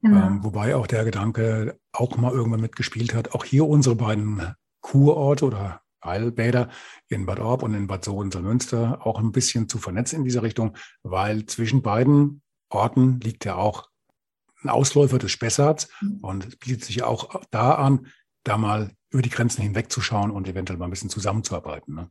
Genau. 0.02 0.28
Ähm, 0.28 0.44
wobei 0.44 0.76
auch 0.76 0.88
der 0.88 1.06
Gedanke 1.06 1.80
auch 1.92 2.18
mal 2.18 2.32
irgendwann 2.32 2.62
mitgespielt 2.62 3.14
hat, 3.14 3.34
auch 3.34 3.44
hier 3.44 3.68
unsere 3.68 3.96
beiden 3.96 4.54
Kurorte 4.82 5.46
oder 5.46 5.82
Heilbäder 6.04 6.70
in 7.10 7.26
Bad 7.26 7.40
Orb 7.40 7.64
und 7.64 7.74
in 7.74 7.88
Bad 7.88 8.06
Sohn-Münster 8.06 9.06
auch 9.06 9.20
ein 9.20 9.32
bisschen 9.32 9.68
zu 9.68 9.80
vernetzen 9.80 10.20
in 10.20 10.26
dieser 10.26 10.44
Richtung, 10.44 10.78
weil 11.04 11.46
zwischen 11.46 11.82
beiden 11.82 12.42
Orten 12.70 13.20
liegt 13.20 13.46
ja 13.46 13.56
auch 13.56 13.90
ein 14.64 14.70
Ausläufer 14.70 15.18
des 15.18 15.32
Spessarts 15.32 15.90
mhm. 16.02 16.20
und 16.22 16.48
es 16.48 16.56
bietet 16.58 16.86
sich 16.86 17.04
auch 17.04 17.42
da 17.52 17.74
an, 17.76 18.08
da 18.44 18.58
mal 18.58 18.92
über 19.10 19.22
die 19.22 19.30
Grenzen 19.30 19.62
hinwegzuschauen 19.62 20.32
und 20.32 20.48
eventuell 20.48 20.78
mal 20.78 20.86
ein 20.86 20.92
bisschen 20.92 21.10
zusammenzuarbeiten. 21.10 21.96
Ne? 21.96 22.10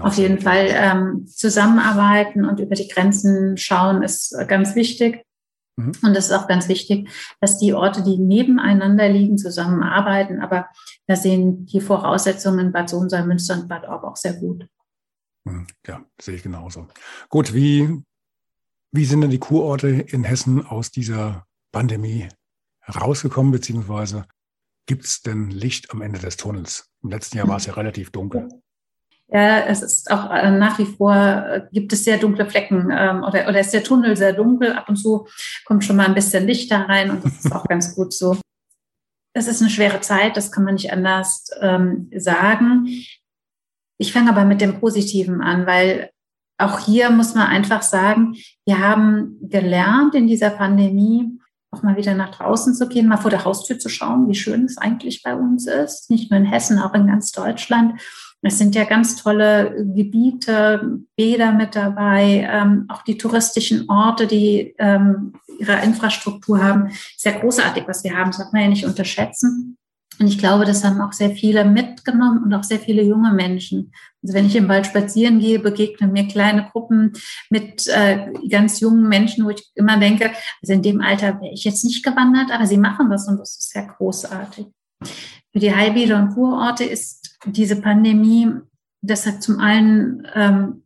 Auf 0.00 0.16
jeden 0.16 0.40
Fall 0.40 0.66
ähm, 0.68 1.26
zusammenarbeiten 1.26 2.44
und 2.44 2.58
über 2.58 2.74
die 2.74 2.88
Grenzen 2.88 3.56
schauen 3.56 4.02
ist 4.02 4.36
ganz 4.48 4.74
wichtig. 4.74 5.24
Mhm. 5.80 5.92
Und 6.02 6.16
es 6.16 6.26
ist 6.26 6.32
auch 6.32 6.46
ganz 6.46 6.68
wichtig, 6.68 7.08
dass 7.40 7.58
die 7.58 7.72
Orte, 7.72 8.02
die 8.02 8.18
nebeneinander 8.18 9.08
liegen, 9.08 9.38
zusammenarbeiten. 9.38 10.40
Aber 10.40 10.68
da 11.06 11.16
sehen 11.16 11.66
die 11.66 11.80
Voraussetzungen 11.80 12.66
in 12.66 12.72
Bad 12.72 12.90
Sohnsal, 12.90 13.26
Münster 13.26 13.54
und 13.54 13.68
Bad 13.68 13.84
Orb 13.86 14.04
auch 14.04 14.16
sehr 14.16 14.34
gut. 14.34 14.66
Mhm. 15.44 15.66
Ja, 15.86 16.04
sehe 16.20 16.36
ich 16.36 16.42
genauso. 16.42 16.88
Gut, 17.28 17.54
wie, 17.54 18.02
wie 18.92 19.04
sind 19.04 19.22
denn 19.22 19.30
die 19.30 19.38
Kurorte 19.38 19.88
in 19.88 20.24
Hessen 20.24 20.66
aus 20.66 20.90
dieser 20.90 21.46
Pandemie 21.72 22.28
herausgekommen, 22.80 23.52
beziehungsweise 23.52 24.26
gibt 24.86 25.04
es 25.04 25.22
denn 25.22 25.50
Licht 25.50 25.92
am 25.92 26.02
Ende 26.02 26.18
des 26.18 26.36
Tunnels? 26.36 26.90
Im 27.02 27.10
letzten 27.10 27.38
Jahr 27.38 27.48
war 27.48 27.56
es 27.56 27.66
ja 27.66 27.74
relativ 27.74 28.10
dunkel. 28.10 28.48
Ja, 29.32 29.60
es 29.60 29.82
ist 29.82 30.10
auch 30.10 30.30
äh, 30.30 30.50
nach 30.50 30.78
wie 30.78 30.86
vor, 30.86 31.14
äh, 31.14 31.62
gibt 31.72 31.92
es 31.92 32.02
sehr 32.02 32.18
dunkle 32.18 32.50
Flecken 32.50 32.90
ähm, 32.92 33.22
oder, 33.22 33.48
oder 33.48 33.60
ist 33.60 33.72
der 33.72 33.84
Tunnel 33.84 34.16
sehr 34.16 34.32
dunkel. 34.32 34.72
Ab 34.72 34.88
und 34.88 34.96
zu 34.96 35.28
kommt 35.64 35.84
schon 35.84 35.96
mal 35.96 36.06
ein 36.06 36.14
bisschen 36.14 36.46
Licht 36.46 36.70
da 36.70 36.82
rein 36.82 37.10
und 37.10 37.24
das 37.24 37.44
ist 37.44 37.52
auch 37.52 37.64
ganz 37.64 37.94
gut 37.94 38.12
so. 38.12 38.36
Es 39.32 39.46
ist 39.46 39.60
eine 39.60 39.70
schwere 39.70 40.00
Zeit, 40.00 40.36
das 40.36 40.50
kann 40.50 40.64
man 40.64 40.74
nicht 40.74 40.92
anders 40.92 41.48
ähm, 41.60 42.10
sagen. 42.16 42.88
Ich 43.98 44.12
fange 44.12 44.30
aber 44.30 44.44
mit 44.44 44.60
dem 44.60 44.80
Positiven 44.80 45.40
an, 45.42 45.66
weil 45.66 46.10
auch 46.58 46.80
hier 46.80 47.10
muss 47.10 47.34
man 47.34 47.46
einfach 47.46 47.82
sagen, 47.82 48.36
wir 48.66 48.80
haben 48.80 49.38
gelernt 49.42 50.14
in 50.16 50.26
dieser 50.26 50.50
Pandemie, 50.50 51.38
auch 51.70 51.82
mal 51.84 51.96
wieder 51.96 52.14
nach 52.14 52.32
draußen 52.32 52.74
zu 52.74 52.88
gehen, 52.88 53.06
mal 53.06 53.16
vor 53.16 53.30
der 53.30 53.44
Haustür 53.44 53.78
zu 53.78 53.88
schauen, 53.88 54.28
wie 54.28 54.34
schön 54.34 54.64
es 54.64 54.76
eigentlich 54.76 55.22
bei 55.22 55.36
uns 55.36 55.68
ist. 55.68 56.10
Nicht 56.10 56.30
nur 56.30 56.40
in 56.40 56.46
Hessen, 56.46 56.80
auch 56.80 56.94
in 56.94 57.06
ganz 57.06 57.30
Deutschland. 57.30 58.00
Es 58.42 58.58
sind 58.58 58.74
ja 58.74 58.84
ganz 58.84 59.16
tolle 59.16 59.84
Gebiete, 59.94 61.00
Bäder 61.14 61.52
mit 61.52 61.76
dabei, 61.76 62.48
ähm, 62.50 62.86
auch 62.88 63.02
die 63.02 63.18
touristischen 63.18 63.88
Orte, 63.90 64.26
die 64.26 64.74
ähm, 64.78 65.34
ihre 65.58 65.82
Infrastruktur 65.82 66.62
haben. 66.62 66.90
Sehr 67.18 67.38
großartig, 67.38 67.84
was 67.86 68.02
wir 68.02 68.16
haben, 68.16 68.30
das 68.30 68.38
darf 68.38 68.52
man 68.52 68.62
ja 68.62 68.68
nicht 68.68 68.86
unterschätzen. 68.86 69.76
Und 70.18 70.26
ich 70.26 70.38
glaube, 70.38 70.66
das 70.66 70.84
haben 70.84 71.00
auch 71.00 71.14
sehr 71.14 71.30
viele 71.30 71.64
mitgenommen 71.64 72.44
und 72.44 72.52
auch 72.52 72.62
sehr 72.62 72.78
viele 72.78 73.02
junge 73.02 73.32
Menschen. 73.32 73.92
Also 74.22 74.34
wenn 74.34 74.46
ich 74.46 74.56
im 74.56 74.68
Wald 74.68 74.86
spazieren 74.86 75.40
gehe, 75.40 75.58
begegnen 75.58 76.12
mir 76.12 76.28
kleine 76.28 76.68
Gruppen 76.70 77.14
mit 77.48 77.88
äh, 77.88 78.30
ganz 78.50 78.80
jungen 78.80 79.08
Menschen, 79.08 79.46
wo 79.46 79.50
ich 79.50 79.70
immer 79.74 79.98
denke, 79.98 80.30
also 80.62 80.74
in 80.74 80.82
dem 80.82 81.00
Alter 81.00 81.40
wäre 81.40 81.54
ich 81.54 81.64
jetzt 81.64 81.84
nicht 81.84 82.04
gewandert, 82.04 82.50
aber 82.50 82.66
sie 82.66 82.76
machen 82.76 83.08
das 83.08 83.28
und 83.28 83.38
das 83.38 83.56
ist 83.56 83.70
sehr 83.70 83.86
großartig. 83.86 84.66
Für 85.52 85.58
die 85.58 85.74
Heilbäder 85.74 86.18
und 86.18 86.34
Kurorte 86.34 86.84
ist 86.84 87.38
diese 87.46 87.80
Pandemie, 87.80 88.52
das 89.02 89.26
hat 89.26 89.42
zum 89.42 89.58
einen 89.58 90.26
ähm, 90.34 90.82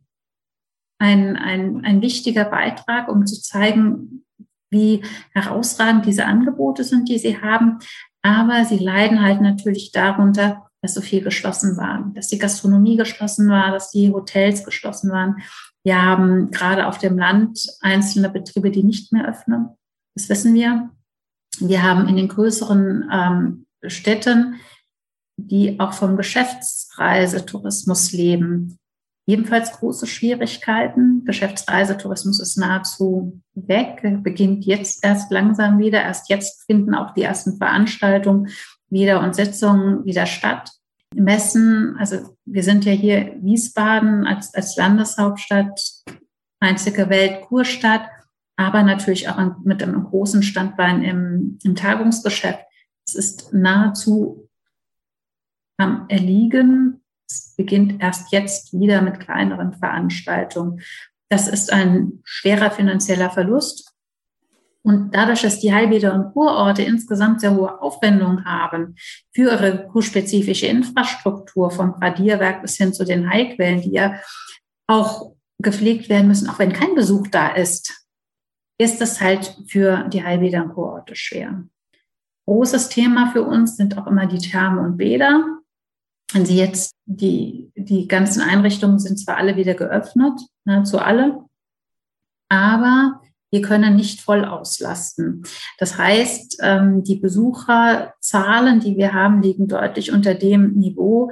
ein, 0.99 1.35
ein, 1.35 1.83
ein 1.85 2.01
wichtiger 2.01 2.45
Beitrag, 2.45 3.09
um 3.09 3.25
zu 3.25 3.41
zeigen, 3.41 4.25
wie 4.71 5.03
herausragend 5.33 6.05
diese 6.05 6.25
Angebote 6.25 6.83
sind, 6.83 7.09
die 7.09 7.19
sie 7.19 7.41
haben. 7.41 7.79
Aber 8.21 8.65
sie 8.65 8.79
leiden 8.79 9.21
halt 9.21 9.41
natürlich 9.41 9.91
darunter, 9.91 10.67
dass 10.81 10.93
so 10.93 11.01
viel 11.01 11.21
geschlossen 11.21 11.77
war, 11.77 12.11
dass 12.15 12.27
die 12.27 12.37
Gastronomie 12.37 12.97
geschlossen 12.97 13.49
war, 13.49 13.71
dass 13.71 13.91
die 13.91 14.11
Hotels 14.11 14.63
geschlossen 14.63 15.11
waren. 15.11 15.37
Wir 15.83 16.01
haben 16.01 16.51
gerade 16.51 16.87
auf 16.87 16.97
dem 16.97 17.17
Land 17.17 17.67
einzelne 17.81 18.29
Betriebe, 18.29 18.71
die 18.71 18.83
nicht 18.83 19.11
mehr 19.11 19.27
öffnen. 19.27 19.69
Das 20.15 20.29
wissen 20.29 20.53
wir. 20.53 20.89
Wir 21.59 21.83
haben 21.83 22.07
in 22.07 22.15
den 22.15 22.27
größeren 22.27 23.09
ähm, 23.11 23.64
Städten 23.89 24.55
die 25.37 25.79
auch 25.79 25.93
vom 25.93 26.17
Geschäftsreisetourismus 26.17 28.11
leben, 28.11 28.77
ebenfalls 29.27 29.71
große 29.73 30.07
Schwierigkeiten. 30.07 31.23
Geschäftsreisetourismus 31.25 32.39
ist 32.39 32.57
nahezu 32.57 33.41
weg, 33.53 34.01
beginnt 34.23 34.65
jetzt 34.65 35.03
erst 35.03 35.29
langsam 35.31 35.77
wieder. 35.79 36.01
Erst 36.01 36.29
jetzt 36.29 36.63
finden 36.65 36.95
auch 36.95 37.13
die 37.13 37.23
ersten 37.23 37.57
Veranstaltungen 37.57 38.47
wieder 38.89 39.21
und 39.21 39.35
Sitzungen 39.35 40.05
wieder 40.05 40.25
statt. 40.25 40.71
Messen, 41.13 41.95
also 41.97 42.37
wir 42.45 42.63
sind 42.63 42.85
ja 42.85 42.91
hier 42.91 43.35
Wiesbaden 43.41 44.25
als, 44.27 44.53
als 44.53 44.75
Landeshauptstadt, 44.75 45.79
einzige 46.59 47.09
Weltkurstadt, 47.09 48.07
aber 48.57 48.83
natürlich 48.83 49.29
auch 49.29 49.39
mit 49.63 49.81
einem 49.81 50.03
großen 50.03 50.43
Standbein 50.43 51.01
im, 51.03 51.57
im 51.63 51.75
Tagungsgeschäft. 51.75 52.59
Es 53.07 53.15
ist 53.15 53.53
nahezu 53.53 54.49
am 55.77 56.05
Erliegen. 56.09 57.03
Es 57.29 57.55
beginnt 57.55 58.01
erst 58.01 58.31
jetzt 58.31 58.73
wieder 58.73 59.01
mit 59.01 59.19
kleineren 59.19 59.73
Veranstaltungen. 59.73 60.81
Das 61.29 61.47
ist 61.47 61.71
ein 61.71 62.21
schwerer 62.23 62.71
finanzieller 62.71 63.29
Verlust. 63.29 63.91
Und 64.83 65.15
dadurch, 65.15 65.41
dass 65.41 65.59
die 65.59 65.73
Heilbäder 65.73 66.13
und 66.13 66.33
Kurorte 66.33 66.83
insgesamt 66.83 67.41
sehr 67.41 67.55
hohe 67.55 67.81
Aufwendungen 67.81 68.45
haben 68.45 68.95
für 69.33 69.51
ihre 69.51 69.87
kurspezifische 69.87 70.67
Infrastruktur, 70.67 71.71
vom 71.71 71.95
Radierwerk 71.95 72.61
bis 72.61 72.77
hin 72.77 72.93
zu 72.93 73.03
den 73.03 73.27
Heilquellen, 73.27 73.81
die 73.81 73.93
ja 73.93 74.19
auch 74.85 75.33
gepflegt 75.57 76.09
werden 76.09 76.27
müssen, 76.27 76.47
auch 76.49 76.59
wenn 76.59 76.71
kein 76.71 76.93
Besuch 76.93 77.27
da 77.29 77.55
ist, 77.55 78.05
ist 78.77 79.01
es 79.01 79.21
halt 79.21 79.57
für 79.67 80.07
die 80.09 80.23
Heilbäder 80.23 80.63
und 80.63 80.73
Kurorte 80.75 81.15
schwer. 81.15 81.63
Großes 82.47 82.89
Thema 82.89 83.31
für 83.31 83.43
uns 83.43 83.75
sind 83.75 83.97
auch 83.97 84.07
immer 84.07 84.27
die 84.27 84.37
Therme 84.37 84.81
und 84.81 84.97
Bäder. 84.97 85.43
Wenn 86.31 86.45
Sie 86.45 86.57
jetzt 86.57 86.93
die, 87.05 87.71
die 87.75 88.07
ganzen 88.07 88.41
Einrichtungen 88.41 88.99
sind 88.99 89.17
zwar 89.17 89.37
alle 89.37 89.55
wieder 89.55 89.73
geöffnet, 89.73 90.39
nahezu 90.63 90.99
alle, 90.99 91.43
aber 92.49 93.21
wir 93.51 93.61
können 93.61 93.95
nicht 93.95 94.21
voll 94.21 94.43
auslasten. 94.43 95.43
Das 95.77 95.97
heißt, 95.97 96.57
ähm, 96.61 97.03
die 97.03 97.15
Besucherzahlen, 97.15 98.79
die 98.79 98.97
wir 98.97 99.13
haben, 99.13 99.41
liegen 99.41 99.67
deutlich 99.67 100.11
unter 100.11 100.33
dem 100.33 100.73
Niveau, 100.73 101.31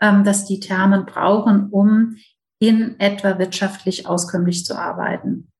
ähm, 0.00 0.22
das 0.24 0.44
die 0.44 0.60
Thermen 0.60 1.06
brauchen, 1.06 1.70
um 1.70 2.16
in 2.58 3.00
etwa 3.00 3.38
wirtschaftlich 3.38 4.06
auskömmlich 4.06 4.64
zu 4.64 4.78
arbeiten. 4.78 5.50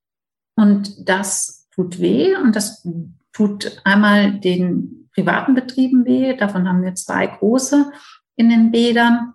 Und 0.57 1.09
das 1.09 1.67
tut 1.75 1.99
weh 1.99 2.37
und 2.37 2.55
das 2.55 2.87
tut 3.33 3.81
einmal 3.85 4.39
den 4.41 5.09
privaten 5.15 5.55
Betrieben 5.55 6.05
weh. 6.05 6.37
Davon 6.37 6.69
haben 6.69 6.83
wir 6.83 6.95
zwei 6.95 7.27
große 7.27 7.91
in 8.37 8.49
den 8.49 8.71
Bädern 8.71 9.35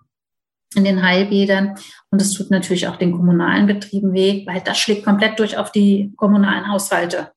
in 0.76 0.84
den 0.84 1.02
Heilbädern. 1.02 1.76
Und 2.10 2.22
es 2.22 2.34
tut 2.34 2.52
natürlich 2.52 2.88
auch 2.88 2.98
den 2.98 3.12
kommunalen 3.12 3.68
Betrieben 3.68 4.14
weh, 4.14 4.46
weil 4.46 4.62
das 4.62 4.78
schlägt 4.78 5.06
komplett 5.06 5.40
durch 5.40 5.58
auf 5.58 5.72
die 5.72 6.14
kommunalen 6.18 6.68
Haushalte. 6.68 7.32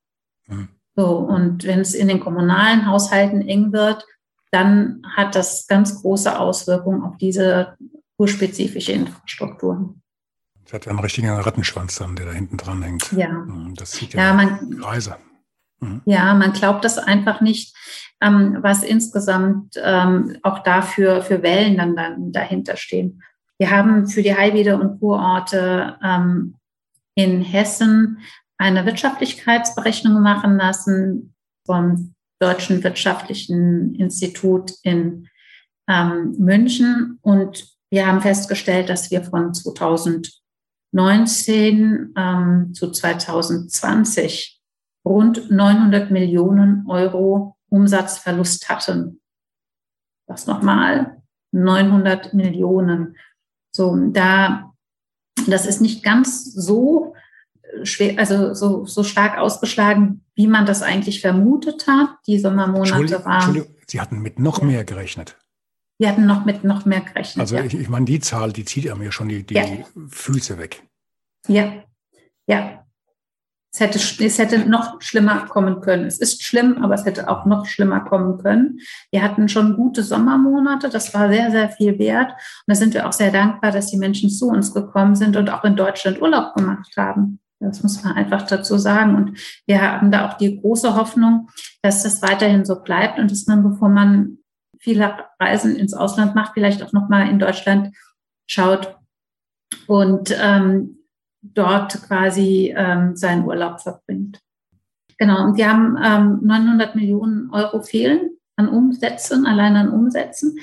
Mhm. 0.47 0.69
So, 0.97 1.19
und 1.19 1.65
wenn 1.65 1.81
es 1.81 1.95
in 1.95 2.09
den 2.09 2.21
kommunalen 2.21 2.87
Haushalten 2.87 3.43
eng 3.43 3.73
wird, 3.73 4.05
dann 4.51 5.03
hat 5.17 5.37
das 5.37 5.67
ganz 5.69 6.03
große 6.03 6.39
Auswirkungen 6.39 7.03
auf 7.03 7.17
diese 7.17 7.77
urspezifische 8.19 8.93
Infrastruktur. 8.93 9.95
Das 10.65 10.73
hat 10.75 10.89
einen 10.89 10.99
richtigen 10.99 11.31
Rattenschwanz 11.31 11.97
dann, 11.97 12.17
der 12.17 12.27
da 12.27 12.33
hinten 12.33 12.57
dran 12.57 12.83
hängt. 12.83 13.13
Ja. 13.13 13.29
Mhm, 13.29 13.75
das 13.77 13.93
sieht 13.93 14.15
ja, 14.15 14.27
ja 14.27 14.35
man, 14.35 14.83
Reise. 14.83 15.17
Mhm. 15.81 16.03
Ja, 16.05 16.35
man 16.35 16.53
glaubt 16.53 16.85
das 16.85 16.99
einfach 16.99 17.41
nicht, 17.41 17.75
ähm, 18.21 18.59
was 18.61 18.83
insgesamt 18.83 19.75
ähm, 19.83 20.37
auch 20.43 20.59
dafür 20.61 21.23
für 21.23 21.43
Wellen 21.43 21.77
dann, 21.77 21.97
dann 21.97 22.33
dahinter 22.33 22.77
stehen. 22.77 23.23
Wir 23.59 23.71
haben 23.71 24.07
für 24.07 24.23
die 24.23 24.35
Heilbäder 24.35 24.81
und 24.81 25.01
Kurorte 25.01 25.99
ähm, 26.03 26.57
in 27.15 27.43
Hessen 27.43 28.19
eine 28.59 28.87
Wirtschaftlichkeitsberechnung 28.87 30.23
machen 30.23 30.57
lassen 30.57 31.35
vom 31.67 32.15
Deutschen 32.39 32.83
Wirtschaftlichen 32.83 33.95
Institut 33.97 34.73
in 34.83 35.29
ähm, 35.89 36.35
München. 36.39 37.19
Und 37.23 37.67
wir 37.91 38.07
haben 38.07 38.21
festgestellt, 38.21 38.89
dass 38.89 39.11
wir 39.11 39.25
von 39.25 39.53
2019 39.53 42.15
ähm, 42.17 42.73
zu 42.75 42.91
2020 42.91 44.60
rund 45.05 45.51
900 45.51 46.11
Millionen 46.11 46.85
Euro 46.89 47.57
Umsatzverlust 47.69 48.69
hatten. 48.69 49.21
Das 50.27 50.47
nochmal, 50.47 51.23
900 51.53 52.35
Millionen. 52.35 53.17
So, 53.73 53.97
da, 54.11 54.73
das 55.49 55.67
ist 55.67 55.81
nicht 55.81 56.03
ganz 56.03 56.53
so 56.53 57.15
schwer, 57.83 58.19
also 58.19 58.55
so, 58.55 58.85
so 58.85 59.03
stark 59.03 59.39
ausgeschlagen, 59.39 60.25
wie 60.35 60.47
man 60.47 60.67
das 60.67 60.83
eigentlich 60.83 61.21
vermutet 61.21 61.87
hat. 61.87 62.11
Die 62.27 62.39
Sommermonate 62.39 63.25
waren. 63.25 63.35
Entschuldigung, 63.35 63.75
Sie 63.87 64.01
hatten 64.01 64.21
mit 64.21 64.39
noch 64.39 64.61
ja. 64.61 64.67
mehr 64.67 64.85
gerechnet. 64.85 65.37
Wir 65.99 66.09
hatten 66.09 66.27
noch 66.27 66.45
mit 66.45 66.65
noch 66.65 66.87
mehr 66.87 67.01
gerechnet. 67.01 67.41
Also 67.41 67.57
ja. 67.57 67.65
ich, 67.65 67.75
ich 67.75 67.89
meine, 67.89 68.07
die 68.07 68.21
Zahl, 68.21 68.53
die 68.53 68.65
zieht 68.65 68.85
ja 68.85 68.95
mir 68.95 69.13
schon 69.13 69.29
die, 69.29 69.45
die 69.45 69.55
ja. 69.55 69.65
Füße 70.09 70.59
weg. 70.59 70.83
Ja, 71.47 71.73
ja. 72.47 72.87
Es 73.73 73.79
hätte, 73.79 73.99
es 73.99 74.39
hätte 74.39 74.69
noch 74.69 75.01
schlimmer 75.01 75.47
kommen 75.47 75.81
können. 75.81 76.05
Es 76.05 76.19
ist 76.19 76.43
schlimm, 76.43 76.83
aber 76.83 76.95
es 76.95 77.05
hätte 77.05 77.29
auch 77.29 77.47
noch 77.47 77.67
schlimmer 77.67 78.01
kommen 78.01 78.39
können. 78.39 78.81
Wir 79.13 79.23
hatten 79.23 79.49
schon 79.49 79.77
gute 79.77 80.03
Sommermonate. 80.03 80.89
Das 80.89 81.15
war 81.15 81.29
sehr, 81.29 81.53
sehr 81.53 81.71
viel 81.71 81.99
wert. 81.99 82.33
Und 82.33 82.65
da 82.67 82.75
sind 82.75 82.95
wir 82.95 83.07
auch 83.07 83.13
sehr 83.13 83.31
dankbar, 83.31 83.71
dass 83.71 83.87
die 83.87 83.97
Menschen 83.97 84.29
zu 84.29 84.49
uns 84.49 84.75
gekommen 84.75 85.15
sind 85.15 85.37
und 85.37 85.51
auch 85.51 85.63
in 85.65 85.77
Deutschland 85.77 86.21
Urlaub 86.21 86.55
gemacht 86.55 86.97
haben. 86.97 87.39
Das 87.61 87.83
muss 87.83 88.03
man 88.03 88.15
einfach 88.15 88.43
dazu 88.43 88.77
sagen. 88.77 89.15
Und 89.15 89.39
wir 89.67 89.81
haben 89.81 90.11
da 90.11 90.29
auch 90.29 90.35
die 90.35 90.61
große 90.61 90.97
Hoffnung, 90.97 91.49
dass 91.83 92.03
das 92.03 92.23
weiterhin 92.23 92.65
so 92.65 92.83
bleibt 92.83 93.19
und 93.19 93.31
dass 93.31 93.47
man, 93.47 93.63
bevor 93.63 93.89
man 93.89 94.39
viele 94.81 95.15
Reisen 95.39 95.77
ins 95.77 95.95
Ausland 95.95 96.35
macht, 96.35 96.55
vielleicht 96.55 96.83
auch 96.83 96.93
nochmal 96.93 97.29
in 97.29 97.39
Deutschland 97.39 97.95
schaut 98.49 98.97
und 99.87 100.35
ähm, 100.41 101.00
dort 101.43 102.03
quasi 102.03 102.75
ähm, 102.77 103.17
seinen 103.17 103.45
Urlaub 103.45 103.81
verbringt. 103.81 104.41
Genau, 105.19 105.45
und 105.45 105.57
wir 105.57 105.71
haben 105.71 105.99
ähm, 106.03 106.41
900 106.43 106.95
Millionen 106.95 107.51
Euro 107.53 107.83
fehlen 107.83 108.31
an 108.57 108.69
Umsätzen, 108.69 109.47
allein 109.47 109.77
an 109.77 109.91
Umsätzen. 109.91 110.59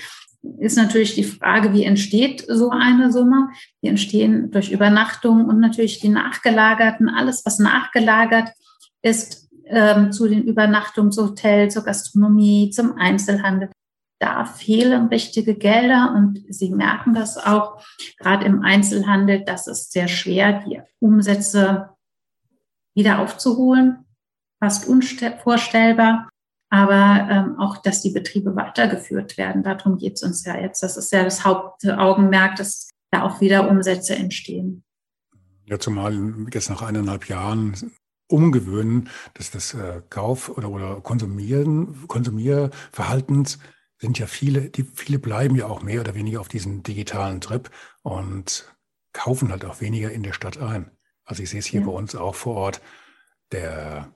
Ist 0.60 0.78
natürlich 0.78 1.16
die 1.16 1.24
Frage, 1.24 1.74
wie 1.74 1.84
entsteht 1.84 2.46
so 2.48 2.70
eine 2.70 3.12
Summe? 3.12 3.50
Die 3.82 3.88
entstehen 3.88 4.52
durch 4.52 4.72
Übernachtung 4.72 5.46
und 5.46 5.60
natürlich 5.60 6.00
die 6.00 6.10
nachgelagerten, 6.10 7.10
alles, 7.10 7.46
was 7.46 7.60
nachgelagert 7.60 8.50
ist, 9.02 9.50
ähm, 9.66 10.12
zu 10.12 10.28
den 10.28 10.44
Übernachtungshotels, 10.44 11.74
zur 11.74 11.84
Gastronomie, 11.84 12.70
zum 12.70 12.98
Einzelhandel 12.98 13.70
da 14.20 14.46
fehlen 14.46 15.08
richtige 15.08 15.56
Gelder 15.56 16.14
und 16.16 16.44
Sie 16.50 16.72
merken 16.72 17.14
das 17.14 17.38
auch 17.38 17.84
gerade 18.18 18.46
im 18.46 18.64
Einzelhandel, 18.64 19.44
dass 19.44 19.68
es 19.68 19.92
sehr 19.92 20.08
schwer, 20.08 20.64
die 20.66 20.82
Umsätze 21.00 21.90
wieder 22.96 23.20
aufzuholen, 23.20 24.06
fast 24.60 24.88
unvorstellbar. 24.88 26.30
Aber 26.70 27.28
ähm, 27.30 27.60
auch, 27.60 27.78
dass 27.78 28.02
die 28.02 28.10
Betriebe 28.10 28.56
weitergeführt 28.56 29.38
werden, 29.38 29.64
darum 29.64 29.98
geht 29.98 30.16
es 30.16 30.24
uns 30.24 30.44
ja 30.44 30.58
jetzt. 30.58 30.84
Das 30.84 30.98
ist 30.98 31.12
ja 31.14 31.24
das 31.24 31.46
Hauptaugenmerk, 31.46 32.58
dass 32.58 32.90
da 33.12 33.24
auch 33.24 33.40
wieder 33.40 33.70
Umsätze 33.70 34.16
entstehen. 34.16 34.84
Ja, 35.66 35.80
zumal 35.80 36.14
jetzt 36.52 36.70
nach 36.70 36.82
eineinhalb 36.82 37.30
Jahren 37.30 37.94
umgewöhnen, 38.30 39.10
dass 39.36 39.52
das 39.52 39.74
äh, 39.74 40.02
Kauf- 40.10 40.50
oder, 40.50 40.70
oder 40.70 41.00
Konsumieren, 41.02 42.08
Konsumierverhaltens 42.08 43.60
sind 44.00 44.20
ja 44.20 44.28
viele, 44.28 44.70
die 44.70 44.84
viele 44.84 45.20
bleiben 45.20 45.56
ja 45.56 45.68
auch 45.68 45.82
mehr 45.82 46.02
oder 46.02 46.16
weniger 46.16 46.40
auf 46.40 46.48
diesem 46.48 46.84
digitalen 46.84 47.42
Trip 47.42 47.70
und 48.04 48.74
kaufen 49.14 49.52
halt 49.52 49.66
auch 49.66 49.82
weniger 49.82 50.12
in 50.12 50.24
der 50.24 50.34
Stadt 50.34 50.58
ein. 50.58 50.92
Also 51.26 51.44
ich 51.44 51.50
sehe 51.50 51.60
es 51.60 51.66
hier 51.66 51.82
ja. 51.82 51.88
bei 51.88 51.92
uns 51.92 52.16
auch 52.16 52.36
vor 52.36 52.56
Ort, 52.56 52.82
der, 53.52 54.12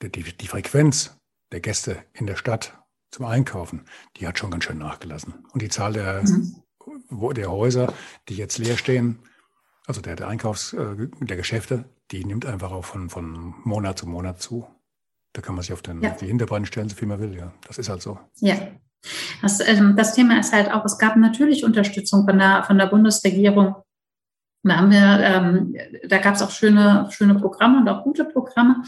der 0.00 0.08
die, 0.08 0.22
die 0.22 0.48
Frequenz 0.48 1.18
der 1.52 1.60
Gäste 1.60 2.02
in 2.12 2.26
der 2.26 2.36
Stadt 2.36 2.78
zum 3.10 3.26
Einkaufen, 3.26 3.84
die 4.16 4.26
hat 4.26 4.38
schon 4.38 4.50
ganz 4.50 4.64
schön 4.64 4.78
nachgelassen. 4.78 5.34
Und 5.52 5.62
die 5.62 5.68
Zahl 5.68 5.92
der, 5.92 6.22
mhm. 6.24 7.34
der 7.34 7.50
Häuser, 7.50 7.92
die 8.28 8.36
jetzt 8.36 8.58
leer 8.58 8.76
stehen, 8.76 9.20
also 9.86 10.00
der, 10.00 10.16
der 10.16 10.28
Einkaufs, 10.28 10.72
äh, 10.72 11.08
der 11.20 11.36
Geschäfte, 11.36 11.84
die 12.10 12.24
nimmt 12.24 12.46
einfach 12.46 12.72
auch 12.72 12.84
von, 12.84 13.10
von 13.10 13.54
Monat 13.64 13.98
zu 13.98 14.06
Monat 14.06 14.40
zu. 14.40 14.66
Da 15.32 15.42
kann 15.42 15.54
man 15.54 15.62
sich 15.62 15.72
auf, 15.72 15.82
den, 15.82 16.02
ja. 16.02 16.10
die 16.10 16.26
Hinterbeine 16.26 16.66
stellen, 16.66 16.88
so 16.88 16.96
viel 16.96 17.08
man 17.08 17.20
will. 17.20 17.36
Ja, 17.36 17.52
das 17.66 17.78
ist 17.78 17.88
halt 17.88 18.02
so. 18.02 18.18
Ja, 18.36 18.56
das, 19.42 19.60
ähm, 19.66 19.94
das 19.96 20.14
Thema 20.14 20.38
ist 20.38 20.52
halt 20.52 20.72
auch, 20.72 20.84
es 20.84 20.98
gab 20.98 21.16
natürlich 21.16 21.64
Unterstützung 21.64 22.24
von 22.26 22.38
der, 22.38 22.64
von 22.64 22.78
der 22.78 22.86
Bundesregierung. 22.86 23.76
Da 24.66 24.76
haben 24.76 24.90
wir, 24.90 25.20
ähm, 25.20 25.76
da 26.08 26.18
gab 26.18 26.34
es 26.34 26.42
auch 26.42 26.50
schöne, 26.50 27.06
schöne 27.10 27.34
Programme 27.34 27.80
und 27.80 27.88
auch 27.88 28.02
gute 28.02 28.24
Programme. 28.24 28.82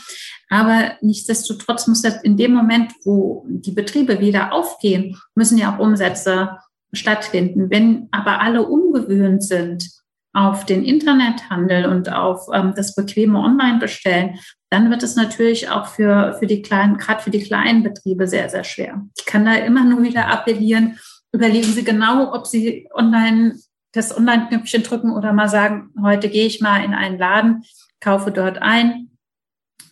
Aber 0.49 0.93
nichtsdestotrotz 1.03 1.87
muss 1.87 2.03
jetzt 2.03 2.25
in 2.25 2.39
dem 2.39 2.55
Moment, 2.55 2.93
wo 3.05 3.45
die 3.47 3.73
Betriebe 3.73 4.21
wieder 4.21 4.55
aufgehen, 4.55 5.21
müssen 5.35 5.59
ja 5.59 5.75
auch 5.75 5.79
Umsätze 5.79 6.57
stattfinden. 6.95 7.69
Wenn 7.69 8.09
aber 8.11 8.41
alle 8.41 8.67
ungewöhnt 8.67 9.45
sind 9.45 9.91
auf 10.37 10.67
den 10.67 10.85
Internethandel 10.85 11.87
und 11.87 12.13
auf 12.13 12.49
ähm, 12.53 12.75
das 12.77 12.95
bequeme 12.95 13.39
Online-Bestellen, 13.39 14.39
dann 14.69 14.91
wird 14.91 15.03
es 15.03 15.17
natürlich 15.17 15.71
auch 15.71 15.87
für, 15.87 16.37
für 16.39 16.47
die 16.47 16.61
kleinen, 16.61 16.99
gerade 16.99 17.23
für 17.23 17.31
die 17.31 17.43
kleinen 17.43 17.83
Betriebe 17.83 18.29
sehr, 18.29 18.51
sehr 18.51 18.65
schwer. 18.65 19.03
Ich 19.17 19.25
kann 19.25 19.47
da 19.47 19.55
immer 19.55 19.85
nur 19.85 20.03
wieder 20.03 20.29
appellieren, 20.29 20.99
überlegen 21.33 21.73
Sie 21.73 21.85
genau, 21.85 22.35
ob 22.35 22.47
Sie 22.47 22.87
online 22.93 23.55
das 23.93 24.15
Online-Knöpfchen 24.15 24.83
drücken 24.83 25.13
oder 25.13 25.33
mal 25.33 25.49
sagen, 25.49 25.89
heute 26.03 26.29
gehe 26.29 26.47
ich 26.47 26.61
mal 26.61 26.85
in 26.85 26.93
einen 26.93 27.19
Laden, 27.19 27.63
kaufe 28.01 28.31
dort 28.31 28.61
ein 28.61 29.09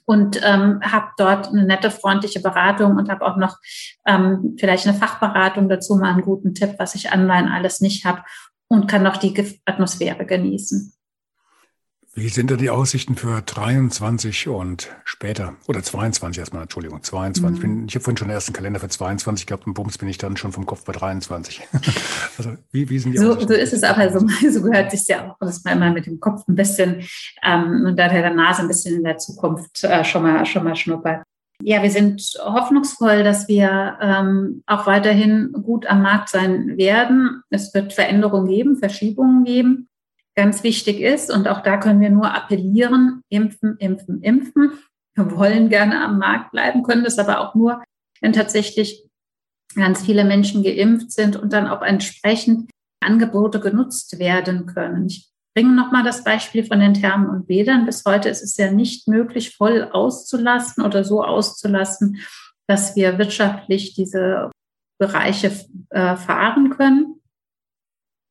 und 0.05 0.39
ähm, 0.45 0.81
habe 0.83 1.07
dort 1.17 1.49
eine 1.49 1.65
nette, 1.65 1.91
freundliche 1.91 2.41
Beratung 2.41 2.97
und 2.97 3.09
habe 3.09 3.25
auch 3.25 3.39
noch 3.39 3.57
ähm, 4.07 4.57
vielleicht 4.61 4.87
eine 4.87 4.99
Fachberatung 4.99 5.71
dazu, 5.71 5.97
mal 5.97 6.13
einen 6.13 6.21
guten 6.21 6.55
Tipp, 6.55 6.75
was 6.77 6.95
ich 6.95 7.15
online 7.15 7.51
alles 7.51 7.81
nicht 7.81 8.05
habe 8.05 8.23
und 8.69 8.89
kann 8.89 9.03
noch 9.03 9.17
die 9.17 9.61
Atmosphäre 9.65 10.25
genießen 10.27 10.93
Wie 12.15 12.29
sind 12.29 12.51
denn 12.51 12.59
die 12.59 12.71
Aussichten 12.71 13.17
für 13.17 13.43
23 13.43 14.49
und 14.49 14.89
später? 15.05 15.57
Oder 15.67 15.83
22 15.83 16.39
erstmal, 16.39 16.63
Entschuldigung, 16.63 17.03
22. 17.03 17.65
Mhm. 17.65 17.85
Ich 17.89 17.95
habe 17.95 18.05
vorhin 18.05 18.17
schon 18.17 18.29
den 18.29 18.35
ersten 18.35 18.53
Kalender 18.53 18.81
für 18.81 18.89
22 18.89 19.47
gehabt 19.47 19.67
und 19.67 19.75
bums 19.75 19.99
bin 19.99 20.09
ich 20.09 20.19
dann 20.19 20.37
schon 20.37 20.53
vom 20.53 20.67
Kopf 20.67 20.85
bei 20.85 20.93
23. 20.93 21.63
also 22.39 22.57
wie, 22.73 22.89
wie 22.89 22.99
sind 22.99 23.13
die 23.13 23.19
so, 23.19 23.33
Aussichten? 23.33 23.49
So 23.49 23.55
ist 23.55 23.73
es 23.73 23.83
aber, 23.83 24.11
so, 24.13 24.27
so 24.51 24.63
gehört 24.63 24.91
sich 24.91 25.07
ja 25.09 25.31
auch, 25.31 25.39
dass 25.41 25.65
man 25.65 25.77
immer 25.77 25.93
mit 25.93 26.07
dem 26.07 26.21
Kopf 26.21 26.47
ein 26.49 26.55
bisschen 26.55 27.05
ähm, 27.43 27.85
und 27.87 27.97
der 27.97 28.31
Nase 28.35 28.63
ein 28.63 28.69
bisschen 28.69 28.97
in 28.97 29.05
der 29.05 29.19
Zukunft 29.19 29.85
äh, 29.85 30.05
schon, 30.05 30.23
mal, 30.23 30.47
schon 30.47 30.65
mal 30.65 30.77
schnuppert. 30.77 31.25
Ja, 31.63 31.83
wir 31.83 31.91
sind 31.91 32.21
hoffnungsvoll, 32.43 33.23
dass 33.23 33.49
wir 33.49 33.99
ähm, 34.01 34.63
auch 34.67 34.87
weiterhin 34.87 35.53
gut 35.53 35.87
am 35.87 36.03
Markt 36.03 36.29
sein 36.29 36.77
werden. 36.77 37.43
Es 37.51 37.73
wird 37.73 37.93
Veränderungen 37.93 38.49
geben, 38.49 38.77
Verschiebungen 38.77 39.45
geben 39.45 39.89
ganz 40.35 40.63
wichtig 40.63 41.01
ist. 41.01 41.31
Und 41.31 41.49
auch 41.49 41.63
da 41.63 41.77
können 41.77 42.01
wir 42.01 42.11
nur 42.11 42.35
appellieren, 42.35 43.23
impfen, 43.29 43.77
impfen, 43.79 44.23
impfen. 44.23 44.73
Wir 45.15 45.31
wollen 45.37 45.69
gerne 45.69 46.05
am 46.05 46.19
Markt 46.19 46.51
bleiben, 46.51 46.83
können 46.83 47.05
das 47.05 47.19
aber 47.19 47.41
auch 47.41 47.55
nur, 47.55 47.83
wenn 48.21 48.33
tatsächlich 48.33 49.09
ganz 49.77 50.05
viele 50.05 50.25
Menschen 50.25 50.63
geimpft 50.63 51.13
sind 51.13 51.37
und 51.37 51.53
dann 51.53 51.69
auch 51.69 51.83
entsprechend 51.83 52.71
Angebote 53.01 53.61
genutzt 53.61 54.19
werden 54.19 54.67
können. 54.67 55.07
Ich 55.07 55.31
bringe 55.55 55.73
nochmal 55.73 56.03
das 56.03 56.25
Beispiel 56.25 56.65
von 56.65 56.81
den 56.81 56.95
Thermen 56.95 57.29
und 57.29 57.47
Bädern. 57.47 57.87
Bis 57.87 58.05
heute 58.05 58.29
ist 58.29 58.43
es 58.43 58.57
ja 58.57 58.71
nicht 58.71 59.09
möglich, 59.09 59.57
voll 59.57 59.89
auszulassen 59.93 60.85
oder 60.85 61.05
so 61.05 61.23
auszulassen, 61.23 62.19
dass 62.67 62.97
wir 62.97 63.19
wirtschaftlich 63.19 63.95
diese 63.95 64.51
Bereiche 64.99 65.53
äh, 65.91 66.17
fahren 66.17 66.71
können. 66.71 67.21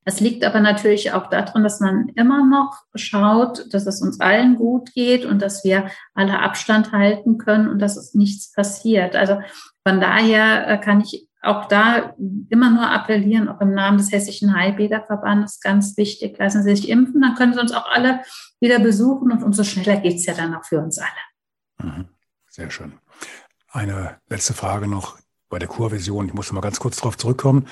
Es 0.06 0.20
liegt 0.20 0.44
aber 0.44 0.60
natürlich 0.60 1.14
auch 1.14 1.28
daran, 1.28 1.64
dass 1.64 1.80
man 1.80 2.10
immer 2.16 2.46
noch 2.46 2.84
schaut, 2.96 3.74
dass 3.74 3.86
es 3.86 4.02
uns 4.02 4.20
allen 4.20 4.58
gut 4.58 4.92
geht 4.94 5.26
und 5.26 5.42
dass 5.42 5.64
wir 5.64 5.88
alle 6.14 6.40
Abstand 6.40 6.92
halten 6.92 7.38
können 7.38 7.70
und 7.70 7.80
dass 7.80 7.96
es 7.96 8.14
nichts 8.14 8.52
passiert. 8.52 9.16
Also 9.16 9.40
von 9.88 10.02
daher 10.02 10.68
äh, 10.68 10.78
kann 10.78 11.02
ich 11.02 11.30
auch 11.44 11.66
da 11.66 12.16
immer 12.50 12.70
nur 12.70 12.90
appellieren, 12.90 13.50
auch 13.50 13.60
im 13.62 13.74
Namen 13.74 13.98
des 13.98 14.12
Hessischen 14.12 14.56
Heilbäderverbandes, 14.56 15.60
ganz 15.60 15.98
wichtig, 15.98 16.38
lassen 16.40 16.64
Sie 16.64 16.76
sich 16.76 16.90
impfen, 16.90 17.22
dann 17.22 17.36
können 17.36 17.54
Sie 17.54 17.60
uns 17.60 17.74
auch 17.74 17.90
alle 17.92 18.22
wieder 18.60 18.80
besuchen 18.80 19.32
und 19.32 19.44
umso 19.44 19.64
schneller 19.64 19.98
geht's 19.98 20.26
ja 20.26 20.34
dann 20.34 20.56
auch 20.56 20.64
für 20.64 20.80
uns 20.80 21.00
alle. 21.00 21.92
Mhm. 21.92 22.06
Sehr 22.50 22.70
schön. 22.70 22.94
Eine 23.72 24.18
letzte 24.30 24.54
Frage 24.54 24.88
noch 24.88 25.18
bei 25.50 25.60
der 25.60 25.68
Kurvision. 25.68 26.28
Ich 26.28 26.34
muss 26.34 26.52
mal 26.52 26.62
ganz 26.62 26.80
kurz 26.80 26.98
darauf 26.98 27.18
zurückkommen. 27.18 27.68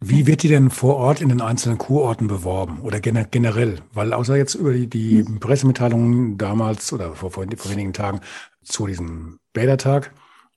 Wie 0.00 0.26
wird 0.26 0.42
die 0.42 0.48
denn 0.48 0.70
vor 0.70 0.96
Ort 0.96 1.20
in 1.20 1.30
den 1.30 1.40
einzelnen 1.40 1.78
Kurorten 1.78 2.26
beworben 2.26 2.80
oder 2.80 3.00
generell? 3.00 3.80
Weil 3.92 4.12
außer 4.12 4.36
jetzt 4.36 4.54
über 4.54 4.72
die, 4.72 4.88
die 4.88 5.24
hm. 5.24 5.40
Pressemitteilungen 5.40 6.36
damals 6.38 6.92
oder 6.92 7.14
vor, 7.14 7.30
vor, 7.30 7.46
vor 7.56 7.70
wenigen 7.70 7.92
Tagen 7.92 8.20
zu 8.62 8.86
diesem 8.86 9.38
Bädertag 9.52 10.12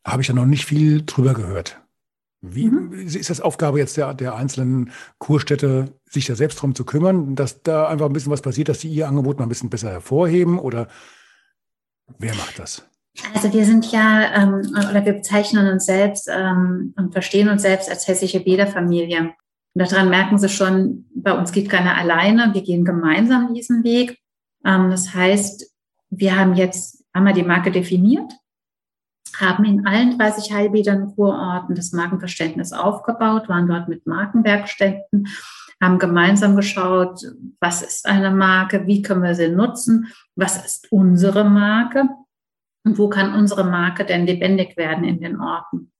habe 0.06 0.22
ich 0.22 0.28
da 0.28 0.34
noch 0.34 0.46
nicht 0.46 0.66
viel 0.66 1.04
drüber 1.06 1.34
gehört. 1.34 1.79
Wie 2.42 2.70
mhm. 2.70 2.94
ist 2.94 3.30
das 3.30 3.42
Aufgabe 3.42 3.80
jetzt 3.80 3.98
der, 3.98 4.14
der 4.14 4.36
einzelnen 4.36 4.92
Kurstädte, 5.18 5.94
sich 6.10 6.26
da 6.26 6.36
selbst 6.36 6.62
drum 6.62 6.74
zu 6.74 6.86
kümmern, 6.86 7.36
dass 7.36 7.62
da 7.64 7.88
einfach 7.88 8.06
ein 8.06 8.14
bisschen 8.14 8.32
was 8.32 8.42
passiert, 8.42 8.70
dass 8.70 8.80
sie 8.80 8.90
ihr 8.90 9.08
Angebot 9.08 9.38
mal 9.38 9.46
ein 9.46 9.50
bisschen 9.50 9.70
besser 9.70 9.92
hervorheben 9.92 10.58
oder 10.58 10.88
wer 12.18 12.34
macht 12.36 12.58
das? 12.60 12.86
Also 13.34 13.52
wir 13.54 13.66
sind 13.66 13.92
ja, 13.92 14.34
ähm, 14.34 14.72
oder 14.74 15.06
wir 15.06 15.14
bezeichnen 15.14 15.68
uns 15.68 15.86
selbst 15.86 16.30
ähm, 16.32 16.94
und 16.96 17.12
verstehen 17.12 17.50
uns 17.50 17.64
selbst 17.64 17.90
als 17.90 18.08
hessische 18.08 18.40
Bäderfamilie. 18.40 19.34
Und 19.74 19.92
daran 19.92 20.10
merken 20.10 20.38
Sie 20.38 20.50
schon, 20.50 21.06
bei 21.14 21.34
uns 21.34 21.52
geht 21.52 21.70
keiner 21.70 21.96
alleine, 21.96 22.54
wir 22.54 22.62
gehen 22.62 22.86
gemeinsam 22.86 23.54
diesen 23.54 23.84
Weg. 23.84 24.18
Ähm, 24.66 24.90
das 24.90 25.14
heißt, 25.14 25.70
wir 26.10 26.38
haben 26.38 26.56
jetzt 26.56 27.04
einmal 27.12 27.34
die 27.34 27.44
Marke 27.44 27.72
definiert, 27.72 28.32
haben 29.40 29.66
in 29.66 29.86
allen 29.86 30.18
30 30.18 30.54
Heilbädern 30.54 31.16
Kurorten 31.16 31.76
das 31.76 31.92
Markenverständnis 31.92 32.74
aufgebaut, 32.74 33.50
waren 33.50 33.68
dort 33.68 33.88
mit 33.88 34.06
Markenwerkstätten, 34.06 35.28
haben 35.82 36.00
gemeinsam 36.00 36.56
geschaut, 36.56 37.22
was 37.60 37.82
ist 37.82 38.06
eine 38.06 38.32
Marke, 38.32 38.86
wie 38.86 39.02
können 39.02 39.24
wir 39.24 39.36
sie 39.36 39.50
nutzen, 39.50 40.08
was 40.36 40.64
ist 40.66 40.92
unsere 40.92 41.44
Marke 41.44 42.10
und 42.86 42.98
wo 42.98 43.10
kann 43.10 43.34
unsere 43.34 43.64
Marke 43.64 44.06
denn 44.06 44.26
lebendig 44.26 44.76
werden 44.78 45.04
in 45.04 45.22
den 45.22 45.40
Orten. 45.40 45.92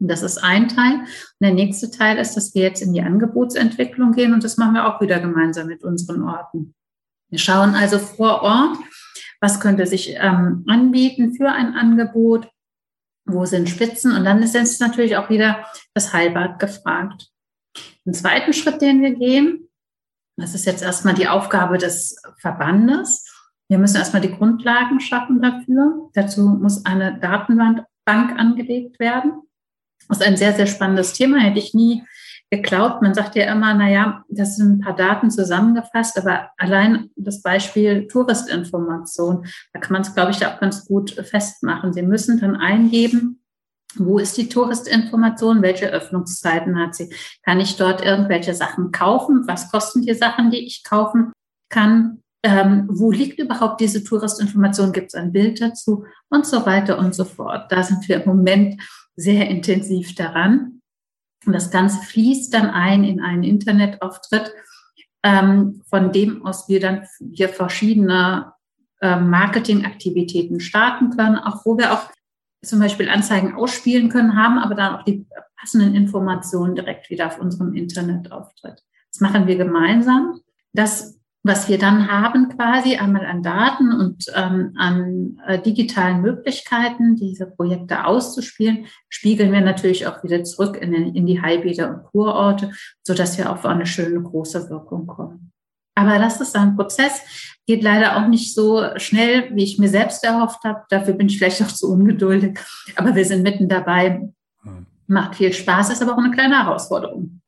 Und 0.00 0.08
das 0.08 0.22
ist 0.22 0.38
ein 0.38 0.68
Teil. 0.68 1.00
Und 1.00 1.08
der 1.40 1.54
nächste 1.54 1.90
Teil 1.90 2.18
ist, 2.18 2.36
dass 2.36 2.54
wir 2.54 2.62
jetzt 2.62 2.82
in 2.82 2.92
die 2.92 3.02
Angebotsentwicklung 3.02 4.12
gehen 4.12 4.32
und 4.32 4.44
das 4.44 4.56
machen 4.56 4.74
wir 4.74 4.86
auch 4.86 5.00
wieder 5.00 5.20
gemeinsam 5.20 5.66
mit 5.66 5.82
unseren 5.82 6.22
Orten. 6.22 6.74
Wir 7.30 7.38
schauen 7.38 7.74
also 7.74 7.98
vor 7.98 8.42
Ort, 8.42 8.78
was 9.40 9.60
könnte 9.60 9.86
sich 9.86 10.14
ähm, 10.16 10.64
anbieten 10.66 11.34
für 11.34 11.50
ein 11.50 11.74
Angebot, 11.74 12.48
wo 13.28 13.44
sind 13.44 13.68
Spitzen 13.68 14.14
und 14.16 14.24
dann 14.24 14.42
ist 14.42 14.80
natürlich 14.80 15.16
auch 15.16 15.30
wieder 15.30 15.66
das 15.94 16.12
Heilbad 16.12 16.58
gefragt. 16.58 17.28
Den 18.04 18.14
zweiten 18.14 18.52
Schritt, 18.52 18.80
den 18.80 19.02
wir 19.02 19.14
gehen, 19.14 19.68
das 20.36 20.54
ist 20.54 20.66
jetzt 20.66 20.82
erstmal 20.82 21.14
die 21.14 21.28
Aufgabe 21.28 21.78
des 21.78 22.20
Verbandes, 22.38 23.24
wir 23.68 23.78
müssen 23.78 23.96
erstmal 23.96 24.22
die 24.22 24.32
Grundlagen 24.32 24.98
schaffen 25.00 25.42
dafür. 25.42 26.08
Dazu 26.14 26.40
muss 26.40 26.86
eine 26.86 27.18
Datenbank 27.20 27.84
angelegt 28.06 28.98
werden. 28.98 29.42
Das 30.08 30.20
ist 30.20 30.26
ein 30.26 30.38
sehr, 30.38 30.54
sehr 30.54 30.66
spannendes 30.66 31.12
Thema. 31.12 31.38
Hätte 31.38 31.58
ich 31.58 31.74
nie 31.74 32.02
geglaubt. 32.50 33.02
Man 33.02 33.14
sagt 33.14 33.34
ja 33.34 33.52
immer, 33.52 33.74
na 33.74 33.88
ja, 33.88 34.24
das 34.28 34.56
sind 34.56 34.78
ein 34.78 34.80
paar 34.80 34.96
Daten 34.96 35.30
zusammengefasst, 35.30 36.18
aber 36.18 36.50
allein 36.56 37.10
das 37.16 37.42
Beispiel 37.42 38.06
Touristinformation, 38.08 39.46
da 39.72 39.80
kann 39.80 39.92
man 39.92 40.02
es, 40.02 40.14
glaube 40.14 40.30
ich, 40.30 40.44
auch 40.46 40.58
ganz 40.60 40.86
gut 40.86 41.10
festmachen. 41.10 41.92
Sie 41.92 42.02
müssen 42.02 42.40
dann 42.40 42.56
eingeben, 42.56 43.42
wo 43.96 44.18
ist 44.18 44.36
die 44.36 44.48
Touristinformation? 44.48 45.62
Welche 45.62 45.88
Öffnungszeiten 45.88 46.78
hat 46.78 46.94
sie? 46.94 47.12
Kann 47.42 47.60
ich 47.60 47.76
dort 47.76 48.04
irgendwelche 48.04 48.54
Sachen 48.54 48.92
kaufen? 48.92 49.44
Was 49.46 49.70
kosten 49.70 50.02
die 50.02 50.14
Sachen, 50.14 50.50
die 50.50 50.66
ich 50.66 50.84
kaufen 50.84 51.32
kann? 51.70 52.22
ähm, 52.42 52.86
wo 52.88 53.10
liegt 53.10 53.38
überhaupt 53.38 53.80
diese 53.80 54.04
Touristinformation, 54.04 54.92
gibt 54.92 55.08
es 55.08 55.14
ein 55.14 55.32
Bild 55.32 55.60
dazu 55.60 56.04
und 56.30 56.46
so 56.46 56.64
weiter 56.66 56.98
und 56.98 57.14
so 57.14 57.24
fort. 57.24 57.70
Da 57.70 57.82
sind 57.82 58.08
wir 58.08 58.22
im 58.22 58.28
Moment 58.28 58.80
sehr 59.16 59.48
intensiv 59.48 60.14
daran. 60.14 60.77
Und 61.48 61.54
das 61.54 61.70
Ganze 61.70 62.02
fließt 62.02 62.52
dann 62.52 62.68
ein 62.68 63.04
in 63.04 63.22
einen 63.22 63.42
Internetauftritt, 63.42 64.52
ähm, 65.22 65.80
von 65.88 66.12
dem 66.12 66.44
aus 66.44 66.68
wir 66.68 66.78
dann 66.78 67.06
hier 67.32 67.48
verschiedene 67.48 68.52
äh, 69.00 69.18
Marketingaktivitäten 69.18 70.60
starten 70.60 71.08
können, 71.16 71.38
auch 71.38 71.64
wo 71.64 71.78
wir 71.78 71.94
auch 71.94 72.10
zum 72.62 72.80
Beispiel 72.80 73.08
Anzeigen 73.08 73.54
ausspielen 73.54 74.10
können, 74.10 74.36
haben 74.36 74.58
aber 74.58 74.74
dann 74.74 74.96
auch 74.96 75.04
die 75.04 75.24
passenden 75.58 75.94
Informationen 75.94 76.74
direkt 76.74 77.08
wieder 77.08 77.28
auf 77.28 77.38
unserem 77.38 77.74
Internetauftritt. 77.74 78.84
Das 79.10 79.20
machen 79.22 79.46
wir 79.46 79.56
gemeinsam. 79.56 80.42
Das 80.74 81.17
was 81.48 81.68
wir 81.68 81.78
dann 81.78 82.08
haben 82.08 82.50
quasi 82.50 82.96
einmal 82.96 83.26
an 83.26 83.42
Daten 83.42 83.92
und 83.92 84.26
ähm, 84.36 84.74
an 84.78 85.40
äh, 85.46 85.58
digitalen 85.58 86.20
Möglichkeiten, 86.20 87.16
diese 87.16 87.46
Projekte 87.46 88.04
auszuspielen, 88.04 88.86
spiegeln 89.08 89.50
wir 89.50 89.62
natürlich 89.62 90.06
auch 90.06 90.22
wieder 90.22 90.44
zurück 90.44 90.76
in, 90.76 90.92
den, 90.92 91.16
in 91.16 91.26
die 91.26 91.42
Heilbäder 91.42 91.88
und 91.88 92.04
Kurorte, 92.04 92.72
so 93.02 93.14
dass 93.14 93.38
wir 93.38 93.50
auf 93.50 93.64
eine 93.64 93.86
schöne 93.86 94.22
große 94.22 94.70
Wirkung 94.70 95.06
kommen. 95.06 95.50
Aber 95.96 96.18
das 96.20 96.40
ist 96.40 96.54
ein 96.54 96.76
Prozess, 96.76 97.58
geht 97.66 97.82
leider 97.82 98.16
auch 98.16 98.28
nicht 98.28 98.54
so 98.54 98.84
schnell, 98.96 99.50
wie 99.56 99.64
ich 99.64 99.78
mir 99.78 99.88
selbst 99.88 100.22
erhofft 100.22 100.62
habe. 100.62 100.84
Dafür 100.90 101.14
bin 101.14 101.26
ich 101.26 101.38
vielleicht 101.38 101.60
auch 101.62 101.72
zu 101.72 101.90
ungeduldig. 101.90 102.60
Aber 102.94 103.16
wir 103.16 103.24
sind 103.24 103.42
mitten 103.42 103.68
dabei. 103.68 104.30
Hm. 104.62 104.86
Macht 105.08 105.34
viel 105.34 105.52
Spaß, 105.52 105.90
ist 105.90 106.02
aber 106.02 106.12
auch 106.12 106.18
eine 106.18 106.30
kleine 106.30 106.62
Herausforderung. 106.62 107.40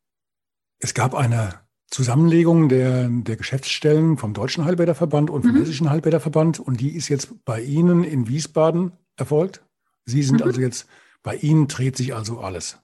Es 0.80 0.94
gab 0.94 1.14
eine 1.14 1.60
Zusammenlegung 1.90 2.68
der, 2.68 3.08
der 3.08 3.36
Geschäftsstellen 3.36 4.16
vom 4.16 4.32
Deutschen 4.32 4.64
Heilbäderverband 4.64 5.28
und 5.28 5.42
vom 5.42 5.52
mhm. 5.52 5.58
Hessischen 5.58 5.90
Heilbäderverband 5.90 6.60
und 6.60 6.80
die 6.80 6.94
ist 6.94 7.08
jetzt 7.08 7.44
bei 7.44 7.60
Ihnen 7.60 8.04
in 8.04 8.28
Wiesbaden 8.28 8.92
erfolgt. 9.16 9.62
Sie 10.04 10.22
sind 10.22 10.40
mhm. 10.40 10.46
also 10.46 10.60
jetzt, 10.60 10.86
bei 11.22 11.34
Ihnen 11.36 11.66
dreht 11.66 11.96
sich 11.96 12.14
also 12.14 12.40
alles. 12.40 12.78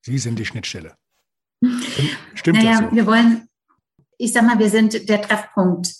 Sie 0.00 0.18
sind 0.18 0.38
die 0.38 0.46
Schnittstelle. 0.46 0.94
Stimmt 2.34 2.58
naja, 2.58 2.80
das 2.80 2.90
so? 2.90 2.96
Wir 2.96 3.06
wollen, 3.06 3.48
ich 4.16 4.32
sag 4.32 4.46
mal, 4.46 4.58
wir 4.58 4.70
sind 4.70 5.08
der 5.08 5.20
Treffpunkt 5.20 5.92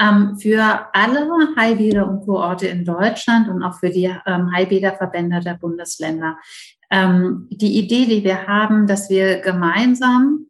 ähm, 0.00 0.38
für 0.40 0.88
alle 0.94 1.28
Heilbäder 1.56 2.08
und 2.08 2.24
Kurorte 2.24 2.68
in 2.68 2.84
Deutschland 2.84 3.48
und 3.48 3.62
auch 3.62 3.78
für 3.78 3.90
die 3.90 4.10
ähm, 4.26 4.50
Heilbäderverbände 4.54 5.40
der 5.40 5.54
Bundesländer. 5.54 6.38
Ähm, 6.90 7.46
die 7.50 7.78
Idee, 7.78 8.06
die 8.06 8.24
wir 8.24 8.46
haben, 8.46 8.86
dass 8.86 9.10
wir 9.10 9.40
gemeinsam 9.40 10.46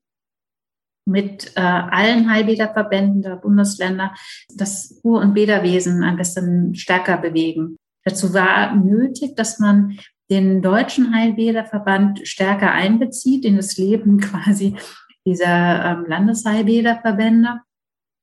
mit 1.11 1.53
äh, 1.57 1.61
allen 1.61 2.31
Heilbäderverbänden 2.31 3.23
der 3.23 3.37
Bundesländer 3.37 4.14
das 4.55 4.99
Kur- 5.03 5.20
und 5.20 5.35
Bäderwesen 5.35 6.03
ein 6.03 6.16
bisschen 6.16 6.75
stärker 6.75 7.18
bewegen. 7.18 7.77
Dazu 8.05 8.33
war 8.33 8.75
nötig, 8.75 9.37
dass 9.37 9.59
man 9.59 9.99
den 10.31 10.62
deutschen 10.62 11.14
Heilbäderverband 11.14 12.27
stärker 12.27 12.70
einbezieht 12.70 13.44
in 13.44 13.57
das 13.57 13.77
Leben 13.77 14.18
quasi 14.20 14.77
dieser 15.27 15.85
ähm, 15.85 16.07
Landesheilbäderverbände. 16.09 17.61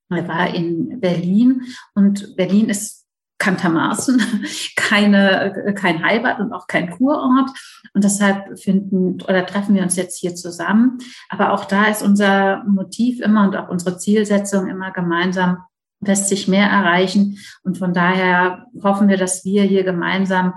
Er 0.10 0.28
war 0.28 0.56
in 0.56 1.00
Berlin 1.02 1.64
und 1.94 2.36
Berlin 2.38 2.70
ist 2.70 2.97
kanntermaßen 3.38 4.22
keine, 4.76 5.74
kein 5.76 6.04
Heilbad 6.04 6.40
und 6.40 6.54
auch 6.54 6.68
kein 6.68 6.90
Kurort. 6.90 7.50
Und 7.94 8.04
deshalb 8.04 8.60
finden 8.60 9.22
oder 9.22 9.46
treffen 9.46 9.76
wir 9.76 9.84
uns 9.84 9.96
jetzt 9.96 10.20
hier 10.20 10.36
zusammen. 10.36 11.00
Aber 11.30 11.54
auch 11.54 11.66
da 11.66 11.86
ist 11.86 12.02
unser 12.02 12.64
Motiv 12.66 13.20
immer 13.20 13.46
und 13.46 13.56
auch 13.56 13.70
unsere 13.70 13.98
Zielsetzung 13.98 14.68
immer 14.68 14.92
gemeinsam, 14.92 15.64
lässt 16.00 16.30
sich 16.30 16.48
mehr 16.48 16.68
erreichen. 16.68 17.40
Und 17.64 17.78
von 17.78 17.94
daher 17.94 18.66
hoffen 18.84 19.08
wir, 19.08 19.18
dass 19.18 19.46
wir 19.46 19.64
hier 19.64 19.84
gemeinsam 19.84 20.54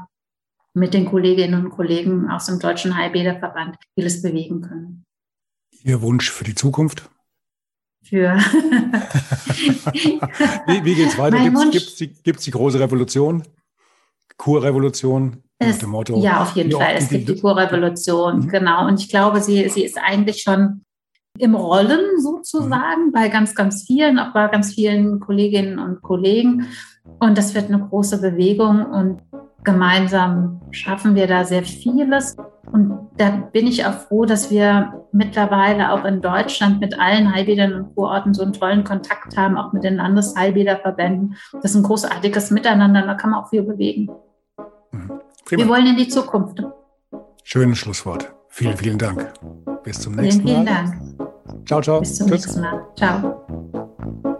mit 0.75 0.95
den 0.95 1.07
Kolleginnen 1.07 1.65
und 1.65 1.71
Kollegen 1.71 2.31
aus 2.31 2.47
dem 2.47 2.59
Deutschen 2.61 2.97
Heilbäderverband 2.97 3.77
vieles 3.95 4.23
bewegen 4.23 4.61
können. 4.63 5.05
Ihr 5.83 6.01
Wunsch 6.03 6.31
für 6.31 6.45
die 6.45 6.55
Zukunft? 6.55 7.11
Für 8.03 8.37
wie, 10.67 10.85
wie 10.85 11.03
es 11.03 11.19
weiter? 11.19 11.39
Gibt 11.39 11.77
es 11.77 11.97
die, 11.97 12.09
gibt's 12.09 12.45
die 12.45 12.51
große 12.51 12.81
Revolution? 12.81 13.43
Kurrevolution? 14.37 15.43
Es, 15.59 15.83
Motto, 15.83 16.19
ja, 16.19 16.43
auf 16.43 16.57
jeden 16.57 16.73
Fall. 16.73 16.95
Es 16.97 17.11
gibt 17.11 17.29
die 17.29 17.39
Kurrevolution, 17.39 18.41
mhm. 18.41 18.49
genau. 18.49 18.87
Und 18.87 18.99
ich 18.99 19.11
glaube, 19.11 19.43
sie, 19.43 19.69
sie 19.69 19.85
ist 19.85 19.99
eigentlich 19.99 20.41
schon 20.43 20.83
im 21.39 21.55
Rollen 21.55 22.19
sozusagen 22.19 23.09
mhm. 23.09 23.13
bei 23.13 23.29
ganz, 23.29 23.55
ganz 23.55 23.85
vielen, 23.85 24.19
auch 24.19 24.33
bei 24.33 24.49
ganz 24.49 24.73
vielen 24.75 25.21
Kolleginnen 25.21 25.79
und 25.79 26.01
Kollegen. 26.01 26.67
Und 27.19 27.37
das 27.37 27.55
wird 27.55 27.67
eine 27.67 27.87
große 27.87 28.21
Bewegung 28.21 28.87
und 28.87 29.21
gemeinsam 29.65 30.61
schaffen 30.71 31.15
wir 31.15 31.27
da 31.27 31.45
sehr 31.45 31.63
vieles. 31.63 32.37
Und 32.73 33.11
da 33.17 33.31
bin 33.53 33.67
ich 33.67 33.85
auch 33.85 33.95
froh, 33.95 34.25
dass 34.25 34.51
wir 34.51 35.07
mittlerweile 35.13 35.93
auch 35.93 36.05
in 36.05 36.21
Deutschland 36.21 36.81
mit 36.81 36.99
allen 36.99 37.35
Heilbädern 37.35 37.75
und 37.75 37.95
Kurorten 37.95 38.33
so 38.33 38.43
einen 38.43 38.53
tollen 38.53 38.85
Kontakt 38.85 39.37
haben, 39.37 39.57
auch 39.57 39.73
mit 39.73 39.83
den 39.83 39.97
Landesheilbäderverbänden. 39.97 41.37
Das 41.53 41.73
ist 41.73 41.77
ein 41.77 41.83
großartiges 41.83 42.51
Miteinander, 42.51 43.03
da 43.03 43.15
kann 43.15 43.31
man 43.31 43.41
auch 43.41 43.49
viel 43.49 43.63
bewegen. 43.63 44.09
Mhm. 44.93 45.21
Wir 45.49 45.69
wollen 45.69 45.87
in 45.87 45.97
die 45.97 46.09
Zukunft. 46.09 46.63
Schönes 47.43 47.79
Schlusswort. 47.79 48.33
Vielen, 48.49 48.77
vielen 48.77 48.99
Dank. 48.99 49.33
Bis 49.83 50.01
zum 50.01 50.15
nächsten 50.15 50.45
Mal. 50.45 50.65
Vielen, 50.65 50.67
vielen 50.67 50.67
Dank. 50.67 51.67
Ciao, 51.67 51.81
ciao. 51.81 52.01
Bis 52.01 52.17
zum 52.17 52.29
Tschüss. 52.29 52.47
nächsten 52.47 52.61
Mal. 52.61 52.87
Ciao. 52.97 54.40